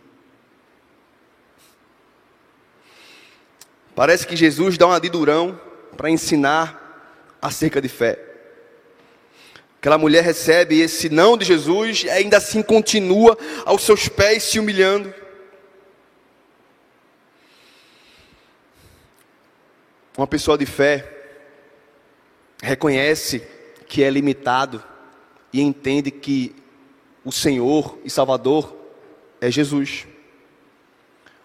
Parece 3.95 4.27
que 4.27 4.35
Jesus 4.35 4.79
dá 4.79 4.87
um 4.87 4.93
adidurão 4.93 5.61
para 5.97 6.11
ensinar 6.11 7.37
acerca 7.41 7.81
de 7.81 7.89
fé. 7.89 8.19
Aquela 9.85 9.99
mulher 9.99 10.25
recebe 10.25 10.81
esse 10.81 11.11
não 11.11 11.37
de 11.37 11.45
Jesus 11.45 12.05
e 12.05 12.09
ainda 12.09 12.39
assim 12.39 12.63
continua 12.63 13.37
aos 13.67 13.83
seus 13.83 14.09
pés 14.09 14.43
se 14.45 14.59
humilhando. 14.59 15.13
Uma 20.17 20.27
pessoa 20.27 20.57
de 20.57 20.65
fé 20.65 21.07
reconhece 22.63 23.47
que 23.87 24.03
é 24.03 24.09
limitado 24.09 24.83
e 25.53 25.61
entende 25.61 26.11
que 26.11 26.57
o 27.23 27.31
Senhor 27.31 27.99
e 28.03 28.09
Salvador 28.09 28.75
é 29.39 29.51
Jesus. 29.51 30.07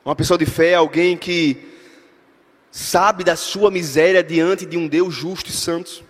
Uma 0.06 0.16
pessoa 0.16 0.38
de 0.38 0.46
fé 0.46 0.70
é 0.70 0.76
alguém 0.76 1.18
que 1.18 1.58
sabe 2.72 3.22
da 3.22 3.36
sua 3.36 3.70
miséria 3.70 4.24
diante 4.24 4.66
de 4.66 4.78
um 4.78 4.88
Deus 4.88 5.14
justo 5.14 5.50
e 5.50 5.54
santo. 5.54 6.08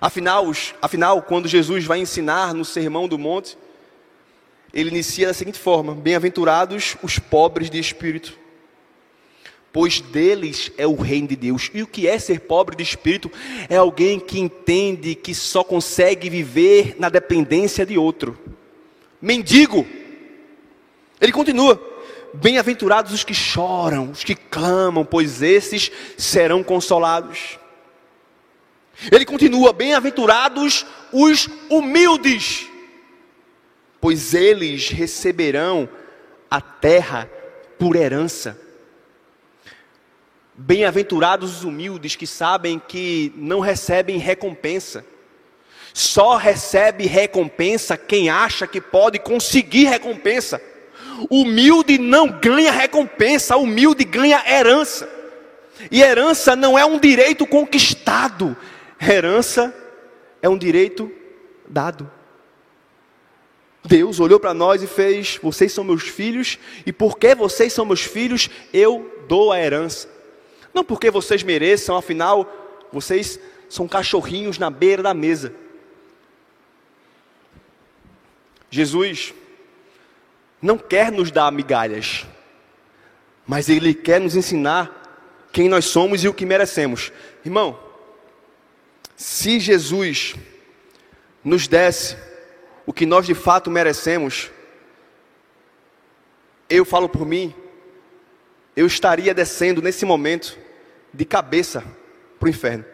Afinal, 0.00 0.50
afinal, 0.80 1.22
quando 1.22 1.48
Jesus 1.48 1.84
vai 1.84 1.98
ensinar 1.98 2.54
no 2.54 2.64
Sermão 2.64 3.08
do 3.08 3.18
Monte, 3.18 3.56
ele 4.72 4.90
inicia 4.90 5.28
da 5.28 5.34
seguinte 5.34 5.58
forma: 5.58 5.94
Bem-aventurados 5.94 6.96
os 7.02 7.18
pobres 7.18 7.70
de 7.70 7.78
espírito 7.78 8.46
pois 9.76 10.00
deles 10.00 10.72
é 10.78 10.86
o 10.86 10.94
reino 10.94 11.28
de 11.28 11.36
Deus. 11.36 11.70
E 11.74 11.82
o 11.82 11.86
que 11.86 12.08
é 12.08 12.18
ser 12.18 12.40
pobre 12.40 12.74
de 12.74 12.82
espírito? 12.82 13.30
É 13.68 13.76
alguém 13.76 14.18
que 14.18 14.40
entende 14.40 15.14
que 15.14 15.34
só 15.34 15.62
consegue 15.62 16.30
viver 16.30 16.96
na 16.98 17.10
dependência 17.10 17.84
de 17.84 17.98
outro. 17.98 18.38
Mendigo. 19.20 19.86
Ele 21.20 21.30
continua: 21.30 21.78
Bem-aventurados 22.32 23.12
os 23.12 23.22
que 23.22 23.34
choram, 23.34 24.12
os 24.12 24.24
que 24.24 24.34
clamam, 24.34 25.04
pois 25.04 25.42
esses 25.42 25.92
serão 26.16 26.62
consolados. 26.62 27.58
Ele 29.10 29.24
continua: 29.24 29.72
Bem-aventurados 29.72 30.86
os 31.12 31.48
humildes, 31.68 32.68
pois 34.00 34.34
eles 34.34 34.88
receberão 34.88 35.88
a 36.50 36.60
terra 36.60 37.30
por 37.78 37.96
herança. 37.96 38.58
Bem-aventurados 40.54 41.58
os 41.58 41.64
humildes 41.64 42.16
que 42.16 42.26
sabem 42.26 42.78
que 42.78 43.32
não 43.36 43.60
recebem 43.60 44.16
recompensa. 44.16 45.04
Só 45.92 46.36
recebe 46.36 47.06
recompensa 47.06 47.96
quem 47.96 48.30
acha 48.30 48.66
que 48.66 48.80
pode 48.80 49.18
conseguir 49.18 49.84
recompensa. 49.84 50.60
Humilde 51.30 51.98
não 51.98 52.28
ganha 52.28 52.70
recompensa, 52.70 53.56
humilde 53.56 54.04
ganha 54.04 54.42
herança. 54.46 55.08
E 55.90 56.02
herança 56.02 56.56
não 56.56 56.78
é 56.78 56.84
um 56.84 56.98
direito 56.98 57.46
conquistado, 57.46 58.56
herança 59.00 59.74
é 60.40 60.48
um 60.48 60.58
direito 60.58 61.10
dado. 61.68 62.10
Deus 63.84 64.18
olhou 64.20 64.40
para 64.40 64.52
nós 64.52 64.82
e 64.82 64.86
fez: 64.86 65.38
Vocês 65.42 65.72
são 65.72 65.84
meus 65.84 66.02
filhos, 66.02 66.58
e 66.84 66.92
porque 66.92 67.34
vocês 67.34 67.72
são 67.72 67.84
meus 67.84 68.02
filhos, 68.02 68.50
eu 68.72 69.24
dou 69.28 69.52
a 69.52 69.60
herança. 69.60 70.08
Não 70.74 70.84
porque 70.84 71.10
vocês 71.10 71.42
mereçam, 71.42 71.96
afinal, 71.96 72.86
vocês 72.92 73.38
são 73.68 73.88
cachorrinhos 73.88 74.58
na 74.58 74.70
beira 74.70 75.02
da 75.02 75.14
mesa. 75.14 75.54
Jesus 78.70 79.32
não 80.60 80.76
quer 80.76 81.12
nos 81.12 81.30
dar 81.30 81.50
migalhas, 81.52 82.26
mas 83.46 83.68
Ele 83.68 83.94
quer 83.94 84.20
nos 84.20 84.36
ensinar 84.36 85.02
quem 85.52 85.68
nós 85.68 85.86
somos 85.86 86.24
e 86.24 86.28
o 86.28 86.34
que 86.34 86.44
merecemos. 86.44 87.12
Irmão, 87.44 87.78
se 89.16 89.58
Jesus 89.58 90.34
nos 91.42 91.66
desse 91.66 92.16
o 92.84 92.92
que 92.92 93.06
nós 93.06 93.26
de 93.26 93.34
fato 93.34 93.70
merecemos, 93.70 94.50
eu 96.68 96.84
falo 96.84 97.08
por 97.08 97.26
mim, 97.26 97.54
eu 98.76 98.86
estaria 98.86 99.32
descendo 99.32 99.80
nesse 99.80 100.04
momento 100.04 100.58
de 101.12 101.24
cabeça 101.24 101.82
para 102.38 102.46
o 102.46 102.50
inferno. 102.50 102.84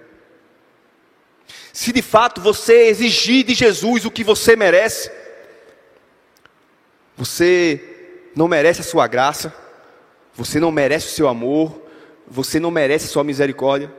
Se 1.72 1.92
de 1.92 2.02
fato 2.02 2.40
você 2.40 2.86
exigir 2.86 3.44
de 3.44 3.54
Jesus 3.54 4.04
o 4.04 4.10
que 4.10 4.22
você 4.22 4.54
merece, 4.54 5.10
Você 7.16 8.30
não 8.34 8.48
merece 8.48 8.80
a 8.80 8.84
sua 8.84 9.06
graça, 9.06 9.54
você 10.34 10.58
não 10.58 10.72
merece 10.72 11.06
o 11.06 11.10
seu 11.10 11.28
amor, 11.28 11.80
você 12.26 12.58
não 12.58 12.70
merece 12.70 13.06
a 13.06 13.08
sua 13.08 13.22
misericórdia. 13.22 13.92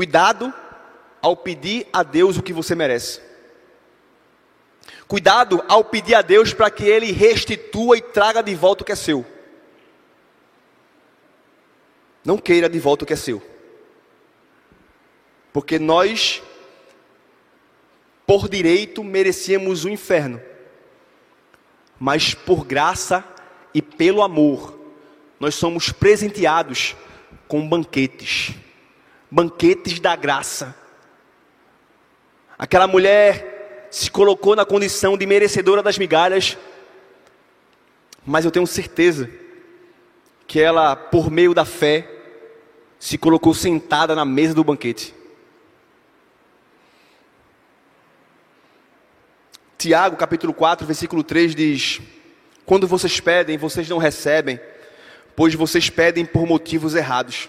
Cuidado 0.00 0.50
ao 1.20 1.36
pedir 1.36 1.86
a 1.92 2.02
Deus 2.02 2.38
o 2.38 2.42
que 2.42 2.54
você 2.54 2.74
merece. 2.74 3.20
Cuidado 5.06 5.62
ao 5.68 5.84
pedir 5.84 6.14
a 6.14 6.22
Deus 6.22 6.54
para 6.54 6.70
que 6.70 6.84
Ele 6.84 7.12
restitua 7.12 7.98
e 7.98 8.00
traga 8.00 8.42
de 8.42 8.54
volta 8.54 8.82
o 8.82 8.86
que 8.86 8.92
é 8.92 8.96
seu. 8.96 9.26
Não 12.24 12.38
queira 12.38 12.66
de 12.66 12.80
volta 12.80 13.04
o 13.04 13.06
que 13.06 13.12
é 13.12 13.16
seu. 13.16 13.42
Porque 15.52 15.78
nós, 15.78 16.42
por 18.26 18.48
direito, 18.48 19.04
merecíamos 19.04 19.84
o 19.84 19.90
inferno. 19.90 20.40
Mas 21.98 22.32
por 22.32 22.64
graça 22.64 23.22
e 23.74 23.82
pelo 23.82 24.22
amor, 24.22 24.80
nós 25.38 25.54
somos 25.56 25.92
presenteados 25.92 26.96
com 27.46 27.68
banquetes 27.68 28.54
banquetes 29.30 30.00
da 30.00 30.16
graça. 30.16 30.74
Aquela 32.58 32.86
mulher 32.86 33.88
se 33.90 34.10
colocou 34.10 34.54
na 34.56 34.64
condição 34.64 35.16
de 35.16 35.26
merecedora 35.26 35.82
das 35.82 35.98
migalhas, 35.98 36.58
mas 38.26 38.44
eu 38.44 38.50
tenho 38.50 38.66
certeza 38.66 39.30
que 40.46 40.60
ela, 40.60 40.96
por 40.96 41.30
meio 41.30 41.54
da 41.54 41.64
fé, 41.64 42.08
se 42.98 43.16
colocou 43.16 43.54
sentada 43.54 44.14
na 44.14 44.24
mesa 44.24 44.52
do 44.52 44.64
banquete. 44.64 45.14
Tiago, 49.78 50.16
capítulo 50.16 50.52
4, 50.52 50.86
versículo 50.86 51.24
3 51.24 51.54
diz: 51.54 52.00
Quando 52.66 52.86
vocês 52.86 53.18
pedem, 53.18 53.56
vocês 53.56 53.88
não 53.88 53.96
recebem, 53.96 54.60
pois 55.34 55.54
vocês 55.54 55.88
pedem 55.88 56.26
por 56.26 56.46
motivos 56.46 56.94
errados, 56.94 57.48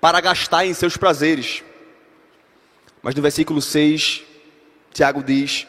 para 0.00 0.20
gastar 0.20 0.64
em 0.64 0.74
seus 0.74 0.96
prazeres. 0.96 1.62
Mas 3.02 3.14
no 3.14 3.22
versículo 3.22 3.60
6, 3.60 4.22
Tiago 4.92 5.22
diz: 5.22 5.66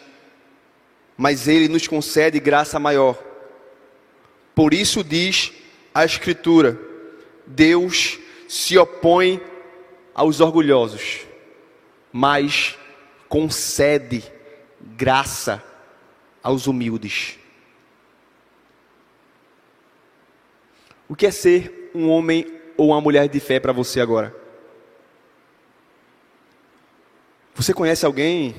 Mas 1.17 1.47
ele 1.47 1.67
nos 1.67 1.87
concede 1.87 2.39
graça 2.39 2.79
maior. 2.79 3.21
Por 4.55 4.73
isso 4.73 5.03
diz 5.03 5.51
a 5.93 6.05
Escritura: 6.05 6.79
Deus 7.45 8.19
se 8.47 8.77
opõe 8.77 9.41
aos 10.13 10.39
orgulhosos, 10.39 11.21
mas 12.11 12.77
concede 13.27 14.23
graça 14.81 15.63
aos 16.43 16.67
humildes. 16.67 17.37
O 21.07 21.15
que 21.15 21.25
é 21.25 21.31
ser 21.31 21.91
um 21.93 22.09
homem 22.09 22.60
ou 22.81 22.87
uma 22.87 22.99
mulher 22.99 23.29
de 23.29 23.39
fé 23.39 23.59
para 23.59 23.71
você 23.71 24.01
agora? 24.01 24.35
Você 27.53 27.75
conhece 27.75 28.07
alguém 28.07 28.55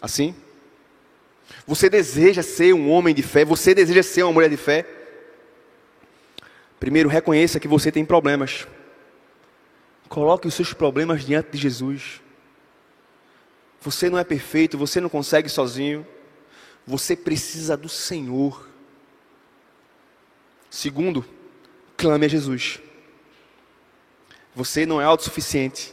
assim? 0.00 0.34
Você 1.66 1.90
deseja 1.90 2.42
ser 2.42 2.72
um 2.72 2.90
homem 2.90 3.14
de 3.14 3.22
fé? 3.22 3.44
Você 3.44 3.74
deseja 3.74 4.02
ser 4.02 4.22
uma 4.22 4.32
mulher 4.32 4.48
de 4.48 4.56
fé? 4.56 4.86
Primeiro, 6.80 7.06
reconheça 7.06 7.60
que 7.60 7.68
você 7.68 7.92
tem 7.92 8.02
problemas. 8.02 8.66
Coloque 10.08 10.48
os 10.48 10.54
seus 10.54 10.72
problemas 10.72 11.22
diante 11.22 11.50
de 11.50 11.58
Jesus. 11.58 12.22
Você 13.82 14.08
não 14.08 14.18
é 14.18 14.24
perfeito, 14.24 14.78
você 14.78 15.02
não 15.02 15.10
consegue 15.10 15.50
sozinho. 15.50 16.06
Você 16.86 17.14
precisa 17.14 17.76
do 17.76 17.90
Senhor. 17.90 18.70
Segundo, 20.70 21.22
clame 21.94 22.24
a 22.24 22.28
Jesus. 22.28 22.80
Você 24.54 24.86
não 24.86 25.00
é 25.00 25.04
autossuficiente. 25.04 25.92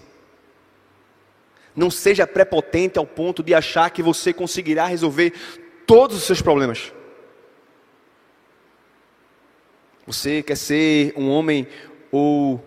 Não 1.76 1.89
seja 1.89 2.28
prepotente 2.28 2.99
ao 2.99 3.05
ponto 3.05 3.41
de 3.41 3.53
achar 3.53 3.89
que 3.89 4.03
você 4.03 4.34
conseguirá 4.34 4.86
resolver 4.86 5.34
todos 5.88 6.18
os 6.18 6.24
seus 6.24 6.41
problemas. 6.41 6.91
Você 10.05 10.43
quer 10.43 10.57
ser 10.57 11.14
um 11.16 11.30
homem 11.30 11.68
ou 12.12 12.64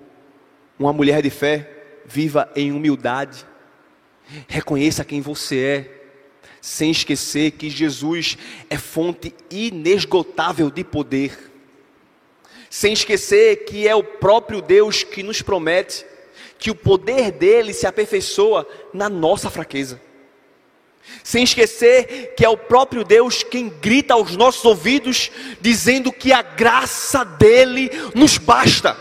uma 0.79 0.93
mulher 0.93 1.23
de 1.23 1.31
fé? 1.31 1.71
Viva 2.07 2.51
em 2.57 2.73
humildade. 2.73 3.47
Reconheça 4.49 5.05
quem 5.05 5.21
você 5.21 5.59
é, 5.59 6.05
sem 6.61 6.91
esquecer 6.91 7.53
que 7.53 7.69
Jesus 7.69 8.39
é 8.71 8.79
fonte 8.79 9.35
inesgotável 9.51 10.71
de 10.71 10.83
poder 10.83 11.54
sem 12.75 12.93
esquecer 12.93 13.67
que 13.67 13.87
é 13.87 13.95
o 13.95 14.03
próprio 14.03 14.61
Deus 14.61 15.05
que 15.05 15.23
nos 15.23 15.41
promete 15.41 16.05
que 16.59 16.73
o 16.73 16.75
poder 16.75 17.31
dele 17.31 17.73
se 17.73 17.87
aperfeiçoa 17.87 18.69
na 18.93 19.09
nossa 19.09 19.49
fraqueza. 19.49 20.03
Sem 21.23 21.45
esquecer 21.45 22.35
que 22.35 22.45
é 22.45 22.49
o 22.49 22.57
próprio 22.57 23.05
Deus 23.05 23.45
quem 23.45 23.69
grita 23.69 24.15
aos 24.15 24.35
nossos 24.35 24.65
ouvidos, 24.65 25.31
dizendo 25.61 26.11
que 26.11 26.33
a 26.33 26.43
graça 26.43 27.25
dele 27.25 27.91
nos 28.13 28.39
basta. 28.39 28.97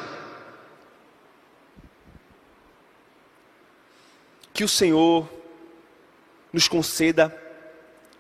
Que 4.54 4.64
o 4.64 4.70
Senhor 4.70 5.28
nos 6.52 6.68
conceda 6.68 7.36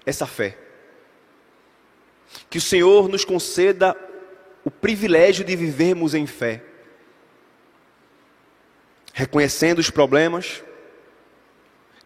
essa 0.03 0.25
fé. 0.25 0.57
Que 2.49 2.57
o 2.57 2.61
Senhor 2.61 3.07
nos 3.07 3.23
conceda 3.23 3.95
o 4.63 4.71
privilégio 4.71 5.43
de 5.43 5.55
vivermos 5.55 6.13
em 6.13 6.25
fé, 6.25 6.63
reconhecendo 9.13 9.79
os 9.79 9.89
problemas, 9.89 10.63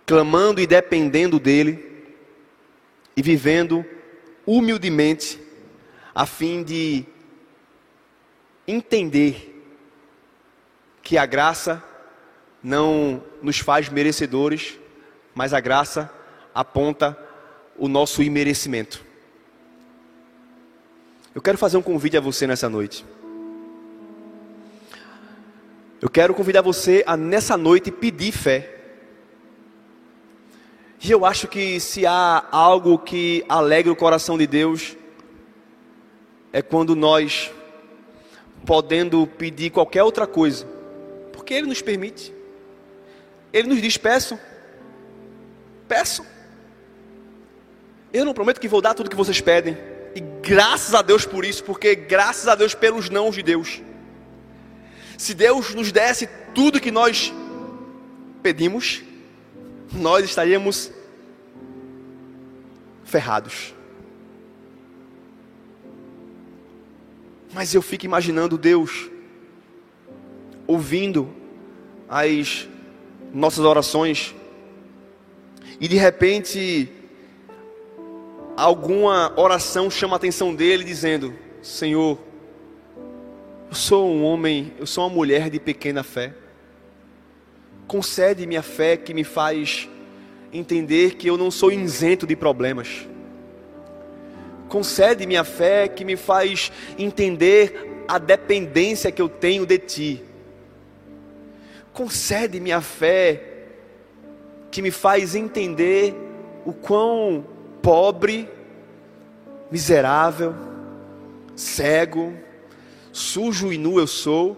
clamando 0.05 0.59
e 0.59 0.67
dependendo 0.67 1.39
dEle, 1.39 1.85
e 3.15 3.21
vivendo 3.21 3.85
humildemente, 4.45 5.39
a 6.13 6.25
fim 6.25 6.63
de 6.63 7.05
entender 8.67 9.53
que 11.01 11.17
a 11.17 11.25
graça 11.25 11.83
não 12.61 13.23
nos 13.41 13.59
faz 13.59 13.87
merecedores, 13.87 14.77
mas 15.33 15.53
a 15.53 15.59
graça 15.59 16.13
aponta 16.53 17.17
o 17.77 17.87
nosso 17.87 18.21
imerecimento. 18.21 19.06
Eu 21.37 21.41
quero 21.41 21.55
fazer 21.55 21.77
um 21.77 21.83
convite 21.83 22.17
a 22.17 22.19
você 22.19 22.47
nessa 22.47 22.67
noite. 22.67 23.05
Eu 26.01 26.09
quero 26.09 26.33
convidar 26.33 26.63
você 26.63 27.03
a 27.05 27.15
nessa 27.15 27.55
noite 27.55 27.91
pedir 27.91 28.31
fé. 28.31 28.75
E 30.99 31.11
eu 31.11 31.23
acho 31.23 31.47
que 31.47 31.79
se 31.79 32.07
há 32.07 32.43
algo 32.51 32.97
que 32.97 33.45
alegra 33.47 33.93
o 33.93 33.95
coração 33.95 34.35
de 34.35 34.47
Deus, 34.47 34.97
é 36.51 36.63
quando 36.63 36.95
nós, 36.95 37.51
podendo 38.65 39.27
pedir 39.27 39.69
qualquer 39.69 40.01
outra 40.01 40.25
coisa, 40.25 40.65
porque 41.33 41.53
Ele 41.53 41.67
nos 41.67 41.83
permite, 41.83 42.33
Ele 43.53 43.67
nos 43.67 43.79
diz: 43.79 43.95
peço, 43.95 44.39
peço. 45.87 46.25
Eu 48.11 48.25
não 48.25 48.33
prometo 48.33 48.59
que 48.59 48.67
vou 48.67 48.81
dar 48.81 48.95
tudo 48.95 49.07
que 49.07 49.15
vocês 49.15 49.39
pedem, 49.39 49.77
e 50.17 50.19
graças 50.19 50.95
a 50.95 51.03
Deus 51.03 51.27
por 51.27 51.45
isso, 51.45 51.63
porque 51.63 51.93
graças 51.93 52.47
a 52.47 52.55
Deus 52.55 52.73
pelos 52.73 53.07
nãos 53.07 53.35
de 53.35 53.43
Deus. 53.43 53.83
Se 55.15 55.35
Deus 55.35 55.75
nos 55.75 55.91
desse 55.91 56.25
tudo 56.55 56.81
que 56.81 56.89
nós 56.89 57.31
pedimos, 58.41 59.03
nós 59.93 60.25
estaríamos 60.25 60.91
ferrados. 63.03 63.75
Mas 67.53 67.75
eu 67.75 67.81
fico 67.83 68.05
imaginando 68.05 68.57
Deus 68.57 69.11
ouvindo 70.65 71.31
as 72.09 72.67
nossas 73.31 73.63
orações 73.63 74.33
e 75.79 75.87
de 75.87 75.95
repente 75.95 76.91
alguma 78.57 79.31
oração 79.39 79.89
chama 79.89 80.15
a 80.15 80.17
atenção 80.17 80.53
dele, 80.53 80.83
dizendo: 80.83 81.33
Senhor, 81.61 82.17
eu 83.69 83.75
sou 83.75 84.09
um 84.09 84.23
homem, 84.23 84.73
eu 84.79 84.87
sou 84.87 85.05
uma 85.05 85.13
mulher 85.13 85.49
de 85.49 85.59
pequena 85.59 86.03
fé. 86.03 86.33
Concede-me 87.85 88.57
a 88.57 88.63
fé 88.63 88.97
que 88.97 89.13
me 89.13 89.23
faz 89.23 89.87
entender 90.51 91.15
que 91.15 91.27
eu 91.27 91.37
não 91.37 91.51
sou 91.51 91.71
isento 91.71 92.25
de 92.25 92.35
problemas. 92.35 93.07
Concede-me 94.67 95.37
a 95.37 95.43
fé 95.43 95.87
que 95.87 96.03
me 96.03 96.17
faz 96.17 96.71
entender 96.97 98.03
a 98.07 98.17
dependência 98.17 99.11
que 99.11 99.21
eu 99.21 99.29
tenho 99.29 99.65
de 99.65 99.77
Ti. 99.77 100.23
Concede-me 101.93 102.71
a 102.71 102.81
fé 102.81 103.41
que 104.69 104.81
me 104.81 104.91
faz 104.91 105.35
entender 105.35 106.13
o 106.65 106.73
quão 106.73 107.45
pobre 107.87 108.49
miserável, 109.71 110.53
cego, 111.55 112.33
sujo 113.13 113.71
e 113.71 113.77
nu 113.77 113.97
eu 113.97 114.05
sou, 114.05 114.57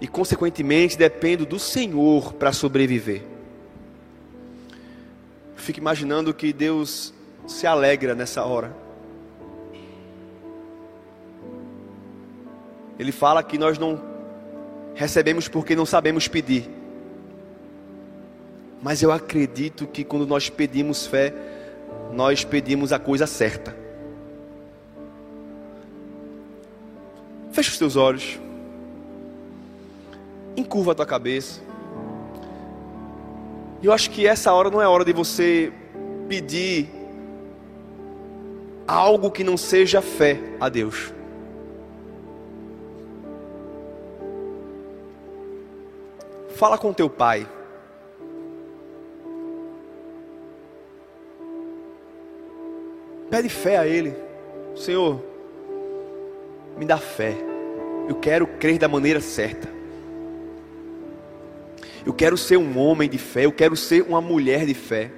e 0.00 0.08
consequentemente 0.08 0.96
dependo 0.96 1.44
do 1.44 1.58
Senhor 1.58 2.32
para 2.32 2.54
sobreviver. 2.54 3.22
Fico 5.54 5.78
imaginando 5.78 6.32
que 6.32 6.54
Deus 6.54 7.12
se 7.46 7.66
alegra 7.66 8.14
nessa 8.14 8.42
hora. 8.46 8.74
Ele 12.98 13.12
fala 13.12 13.42
que 13.42 13.58
nós 13.58 13.76
não 13.76 14.00
recebemos 14.94 15.48
porque 15.48 15.76
não 15.76 15.84
sabemos 15.84 16.26
pedir. 16.26 16.81
Mas 18.82 19.00
eu 19.00 19.12
acredito 19.12 19.86
que 19.86 20.02
quando 20.02 20.26
nós 20.26 20.50
pedimos 20.50 21.06
fé, 21.06 21.32
nós 22.12 22.44
pedimos 22.44 22.92
a 22.92 22.98
coisa 22.98 23.28
certa. 23.28 23.76
Feche 27.52 27.70
os 27.70 27.78
teus 27.78 27.94
olhos. 27.94 28.40
Encurva 30.56 30.90
a 30.92 30.94
tua 30.96 31.06
cabeça. 31.06 31.60
E 33.80 33.86
eu 33.86 33.92
acho 33.92 34.10
que 34.10 34.26
essa 34.26 34.52
hora 34.52 34.68
não 34.68 34.82
é 34.82 34.88
hora 34.88 35.04
de 35.04 35.12
você 35.12 35.72
pedir 36.28 36.88
algo 38.86 39.30
que 39.30 39.44
não 39.44 39.56
seja 39.56 40.02
fé 40.02 40.40
a 40.60 40.68
Deus. 40.68 41.12
Fala 46.56 46.76
com 46.76 46.92
teu 46.92 47.08
pai. 47.08 47.46
Pede 53.32 53.48
fé 53.48 53.78
a 53.78 53.86
Ele. 53.86 54.14
Senhor, 54.76 55.18
me 56.76 56.84
dá 56.84 56.98
fé. 56.98 57.34
Eu 58.06 58.16
quero 58.16 58.46
crer 58.46 58.78
da 58.78 58.86
maneira 58.86 59.22
certa. 59.22 59.70
Eu 62.04 62.12
quero 62.12 62.36
ser 62.36 62.58
um 62.58 62.76
homem 62.76 63.08
de 63.08 63.16
fé. 63.16 63.46
Eu 63.46 63.52
quero 63.52 63.74
ser 63.74 64.02
uma 64.02 64.20
mulher 64.20 64.66
de 64.66 64.74
fé. 64.74 65.10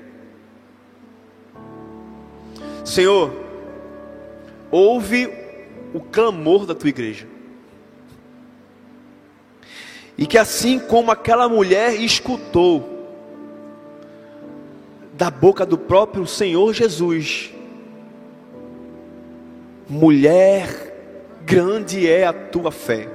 Senhor, 2.85 3.35
ouve 4.71 5.29
o 5.93 5.99
clamor 5.99 6.67
da 6.67 6.75
tua 6.77 6.91
igreja. 6.91 7.27
E 10.17 10.25
que 10.25 10.39
assim 10.39 10.79
como 10.79 11.11
aquela 11.11 11.49
mulher 11.49 12.01
escutou 12.01 13.09
da 15.15 15.33
boca 15.33 15.67
do 15.67 15.77
próprio 15.77 16.25
Senhor 16.29 16.73
Jesus, 16.73 17.54
mulher, 19.89 20.95
grande 21.45 22.09
é 22.09 22.26
a 22.26 22.32
tua 22.32 22.70
fé. 22.70 23.09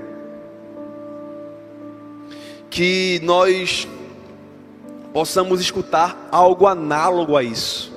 Que 2.69 3.19
nós 3.23 3.87
possamos 5.11 5.59
escutar 5.59 6.29
algo 6.31 6.67
análogo 6.67 7.35
a 7.35 7.43
isso. 7.43 7.89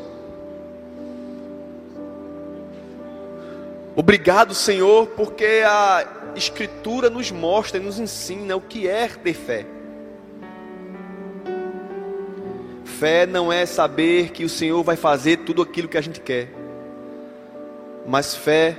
Obrigado, 3.95 4.55
Senhor, 4.55 5.07
porque 5.09 5.63
a 5.67 6.33
Escritura 6.35 7.11
nos 7.11 7.31
mostra 7.31 7.79
e 7.79 7.85
nos 7.85 7.99
ensina 7.99 8.57
o 8.57 8.61
que 8.61 8.89
é 8.89 9.07
ter 9.07 9.35
fé. 9.35 9.67
Fé 12.85 13.27
não 13.27 13.53
é 13.53 13.67
saber 13.67 14.31
que 14.31 14.45
o 14.45 14.49
Senhor 14.49 14.83
vai 14.83 14.97
fazer 14.97 15.39
tudo 15.39 15.61
aquilo 15.61 15.89
que 15.89 15.99
a 15.99 16.01
gente 16.01 16.21
quer, 16.21 16.49
mas 18.07 18.35
fé 18.35 18.79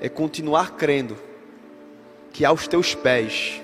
é 0.00 0.08
continuar 0.08 0.72
crendo 0.72 1.16
que 2.32 2.44
aos 2.44 2.66
teus 2.66 2.94
pés 2.94 3.60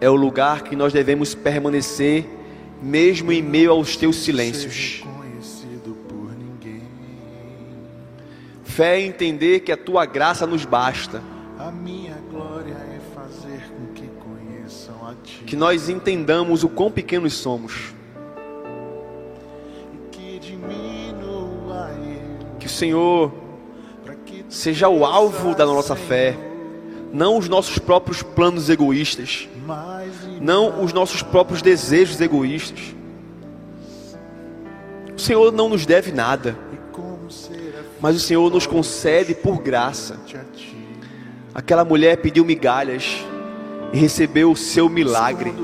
é 0.00 0.08
o 0.08 0.14
lugar 0.14 0.62
que 0.62 0.76
nós 0.76 0.92
devemos 0.92 1.34
permanecer, 1.34 2.26
mesmo 2.82 3.32
em 3.32 3.42
meio 3.42 3.70
aos 3.72 3.96
teus 3.96 4.16
silêncios. 4.16 5.02
Fé 8.62 9.00
é 9.00 9.06
entender 9.06 9.60
que 9.60 9.72
a 9.72 9.76
tua 9.76 10.04
graça 10.04 10.46
nos 10.46 10.66
basta. 10.66 11.22
A 11.58 11.70
minha 11.70 12.14
glória 12.30 12.74
é 12.74 13.00
fazer 13.14 13.70
com 13.70 13.86
que 13.94 14.06
conheçam 14.06 15.08
a 15.08 15.14
ti. 15.24 15.44
Que 15.46 15.56
nós 15.56 15.88
entendamos 15.88 16.62
o 16.62 16.68
quão 16.68 16.90
pequenos 16.90 17.32
somos. 17.32 17.95
Que 22.66 22.72
o 22.72 22.74
Senhor 22.74 23.32
seja 24.48 24.88
o 24.88 25.04
alvo 25.04 25.54
da 25.54 25.64
nossa 25.64 25.94
fé, 25.94 26.36
não 27.12 27.38
os 27.38 27.48
nossos 27.48 27.78
próprios 27.78 28.24
planos 28.24 28.68
egoístas, 28.68 29.48
não 30.40 30.82
os 30.82 30.92
nossos 30.92 31.22
próprios 31.22 31.62
desejos 31.62 32.20
egoístas. 32.20 32.80
O 35.16 35.20
Senhor 35.20 35.52
não 35.52 35.68
nos 35.68 35.86
deve 35.86 36.10
nada, 36.10 36.58
mas 38.00 38.16
o 38.16 38.20
Senhor 38.20 38.50
nos 38.50 38.66
concede 38.66 39.32
por 39.32 39.62
graça. 39.62 40.18
a. 40.26 40.74
Aquela 41.54 41.84
mulher 41.84 42.16
pediu 42.16 42.44
migalhas 42.44 43.24
e 43.92 43.96
recebeu 43.96 44.50
o 44.50 44.56
seu 44.56 44.88
milagre. 44.88 45.54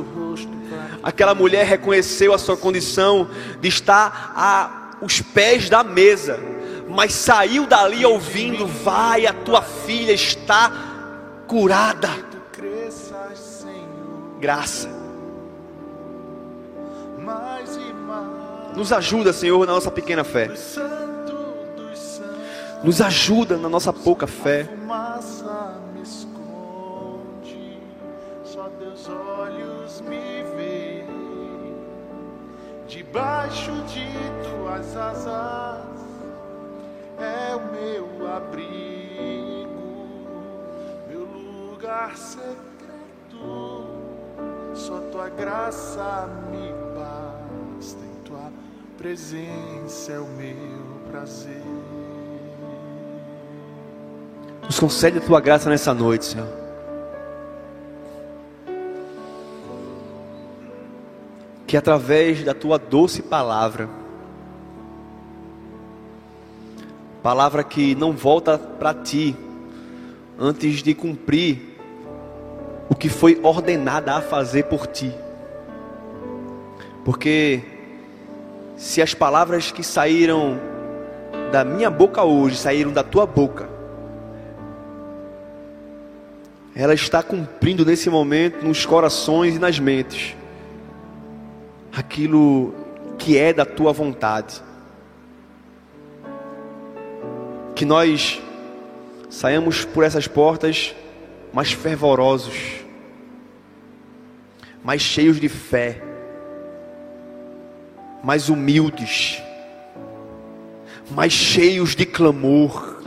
Aquela 1.03 1.35
mulher 1.35 1.67
reconheceu 1.67 2.33
a 2.33 2.39
sua 2.39 2.57
condição 2.57 3.29
de 3.61 3.67
estar 3.67 4.71
aos 5.01 5.21
pés 5.21 5.69
da 5.69 5.83
mesa, 5.83 6.53
mas 6.93 7.15
saiu 7.15 7.67
dali 7.67 8.05
ouvindo: 8.05 8.67
Vai, 8.67 9.27
a 9.27 9.33
tua 9.33 9.63
filha 9.63 10.13
está 10.13 10.71
curada. 11.49 12.11
Graça. 14.39 14.91
Nos 18.77 18.93
ajuda, 18.93 19.33
Senhor, 19.33 19.67
na 19.67 19.73
nossa 19.73 19.91
pequena 19.91 20.25
fé. 20.25 20.51
Nos 22.83 23.01
ajuda 23.01 23.57
na 23.57 23.69
nossa 23.69 23.93
pouca 23.93 24.27
fé. 24.27 24.69
Debaixo 32.87 33.73
de 33.87 34.07
tuas 34.43 34.97
asas 34.97 35.92
é 37.19 37.57
o 37.57 37.73
meu 37.73 38.33
abrigo, 38.33 39.69
meu 41.09 41.25
lugar 41.25 42.17
secreto. 42.17 43.87
Só 44.75 45.01
tua 45.11 45.29
graça 45.29 46.29
me 46.51 46.73
basta, 46.95 48.05
em 48.05 48.23
tua 48.25 48.51
presença 48.97 50.13
é 50.13 50.19
o 50.19 50.27
meu 50.27 51.01
prazer. 51.11 51.63
Nos 54.63 54.79
concede 54.79 55.19
a 55.19 55.21
tua 55.21 55.41
graça 55.41 55.69
nessa 55.69 55.93
noite, 55.93 56.25
Senhor. 56.25 56.49
Que 61.67 61.77
através 61.77 62.45
da 62.45 62.55
tua 62.55 62.79
doce 62.79 63.23
palavra, 63.23 63.89
palavra 67.23 67.63
que 67.63 67.95
não 67.95 68.13
volta 68.13 68.59
para 68.59 68.93
ti 68.93 69.37
antes 70.39 70.83
de 70.83 70.95
cumprir 70.95 71.79
o 72.89 72.95
que 72.95 73.09
foi 73.09 73.39
ordenada 73.43 74.15
a 74.15 74.21
fazer 74.21 74.65
por 74.65 74.87
ti. 74.87 75.13
Porque 77.05 77.63
se 78.77 79.01
as 79.01 79.15
palavras 79.15 79.71
que 79.71 79.83
saíram 79.83 80.59
da 81.53 81.65
minha 81.65 81.91
boca 81.91 82.23
hoje 82.25 82.57
saíram 82.57 82.93
da 82.93 83.03
tua 83.03 83.27
boca, 83.27 83.69
ela 86.75 86.95
está 86.95 87.23
cumprindo 87.23 87.85
nesse 87.85 88.09
momento 88.11 88.65
nos 88.65 88.85
corações 88.85 89.57
e 89.57 89.59
nas 89.59 89.79
mentes 89.79 90.35
aquilo 91.95 92.75
que 93.19 93.37
é 93.37 93.53
da 93.53 93.65
tua 93.65 93.93
vontade. 93.93 94.63
Que 97.83 97.87
nós 97.87 98.41
saiamos 99.29 99.85
por 99.85 100.05
essas 100.05 100.29
portas 100.29 100.95
mais 101.53 101.73
fervorosos, 101.73 102.55
mais 104.85 105.03
cheios 105.03 105.41
de 105.41 105.49
fé, 105.49 106.01
mais 108.23 108.49
humildes, 108.49 109.43
mais 111.11 111.33
cheios 111.33 111.97
de 111.97 112.07
clamor, 112.07 113.03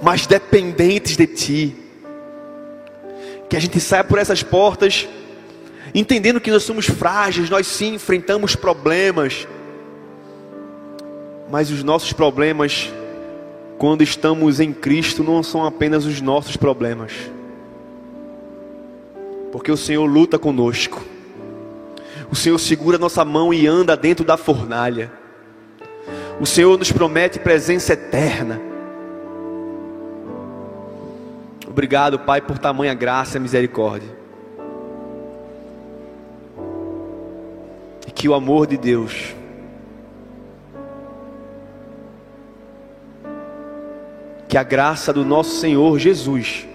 mais 0.00 0.24
dependentes 0.24 1.16
de 1.16 1.26
Ti. 1.26 1.76
Que 3.50 3.56
a 3.56 3.60
gente 3.60 3.80
saia 3.80 4.04
por 4.04 4.20
essas 4.20 4.40
portas 4.40 5.08
entendendo 5.92 6.40
que 6.40 6.52
nós 6.52 6.62
somos 6.62 6.86
frágeis, 6.86 7.50
nós 7.50 7.66
sim 7.66 7.94
enfrentamos 7.94 8.54
problemas, 8.54 9.48
Mas 11.50 11.72
os 11.72 11.82
nossos 11.82 12.12
problemas, 12.12 12.92
quando 13.84 14.00
estamos 14.00 14.60
em 14.60 14.72
Cristo, 14.72 15.22
não 15.22 15.42
são 15.42 15.62
apenas 15.62 16.06
os 16.06 16.18
nossos 16.22 16.56
problemas, 16.56 17.12
porque 19.52 19.70
o 19.70 19.76
Senhor 19.76 20.06
luta 20.06 20.38
conosco, 20.38 21.04
o 22.32 22.34
Senhor 22.34 22.58
segura 22.58 22.96
nossa 22.96 23.26
mão 23.26 23.52
e 23.52 23.66
anda 23.66 23.94
dentro 23.94 24.24
da 24.24 24.38
fornalha, 24.38 25.12
o 26.40 26.46
Senhor 26.46 26.78
nos 26.78 26.90
promete 26.90 27.38
presença 27.38 27.92
eterna. 27.92 28.58
Obrigado, 31.68 32.18
Pai, 32.20 32.40
por 32.40 32.58
tamanha 32.58 32.94
graça 32.94 33.36
e 33.36 33.40
misericórdia. 33.40 34.08
E 38.08 38.10
que 38.10 38.30
o 38.30 38.32
amor 38.32 38.66
de 38.66 38.78
Deus, 38.78 39.34
que 44.48 44.58
a 44.58 44.62
graça 44.62 45.12
do 45.12 45.24
nosso 45.24 45.60
Senhor 45.60 45.98
Jesus 45.98 46.66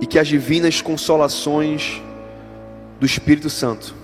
e 0.00 0.06
que 0.06 0.18
as 0.18 0.26
divinas 0.26 0.80
consolações 0.80 2.00
do 2.98 3.06
Espírito 3.06 3.50
Santo 3.50 3.94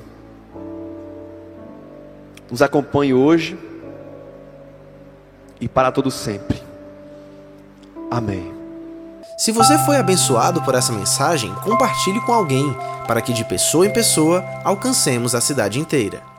nos 2.51 2.63
acompanhe 2.63 3.15
hoje 3.15 3.59
e 5.61 5.69
para 5.69 5.91
todo 5.91 6.11
sempre. 6.11 6.63
Amém. 8.11 8.55
Se 9.37 9.53
você 9.53 9.77
foi 9.79 9.97
abençoado 9.97 10.63
por 10.63 10.75
essa 10.75 10.93
mensagem, 10.93 11.53
compartilhe 11.57 12.21
com 12.23 12.33
alguém, 12.33 12.75
para 13.07 13.21
que 13.21 13.33
de 13.33 13.45
pessoa 13.45 13.87
em 13.87 13.93
pessoa 13.93 14.45
alcancemos 14.65 15.35
a 15.35 15.41
cidade 15.41 15.79
inteira. 15.79 16.36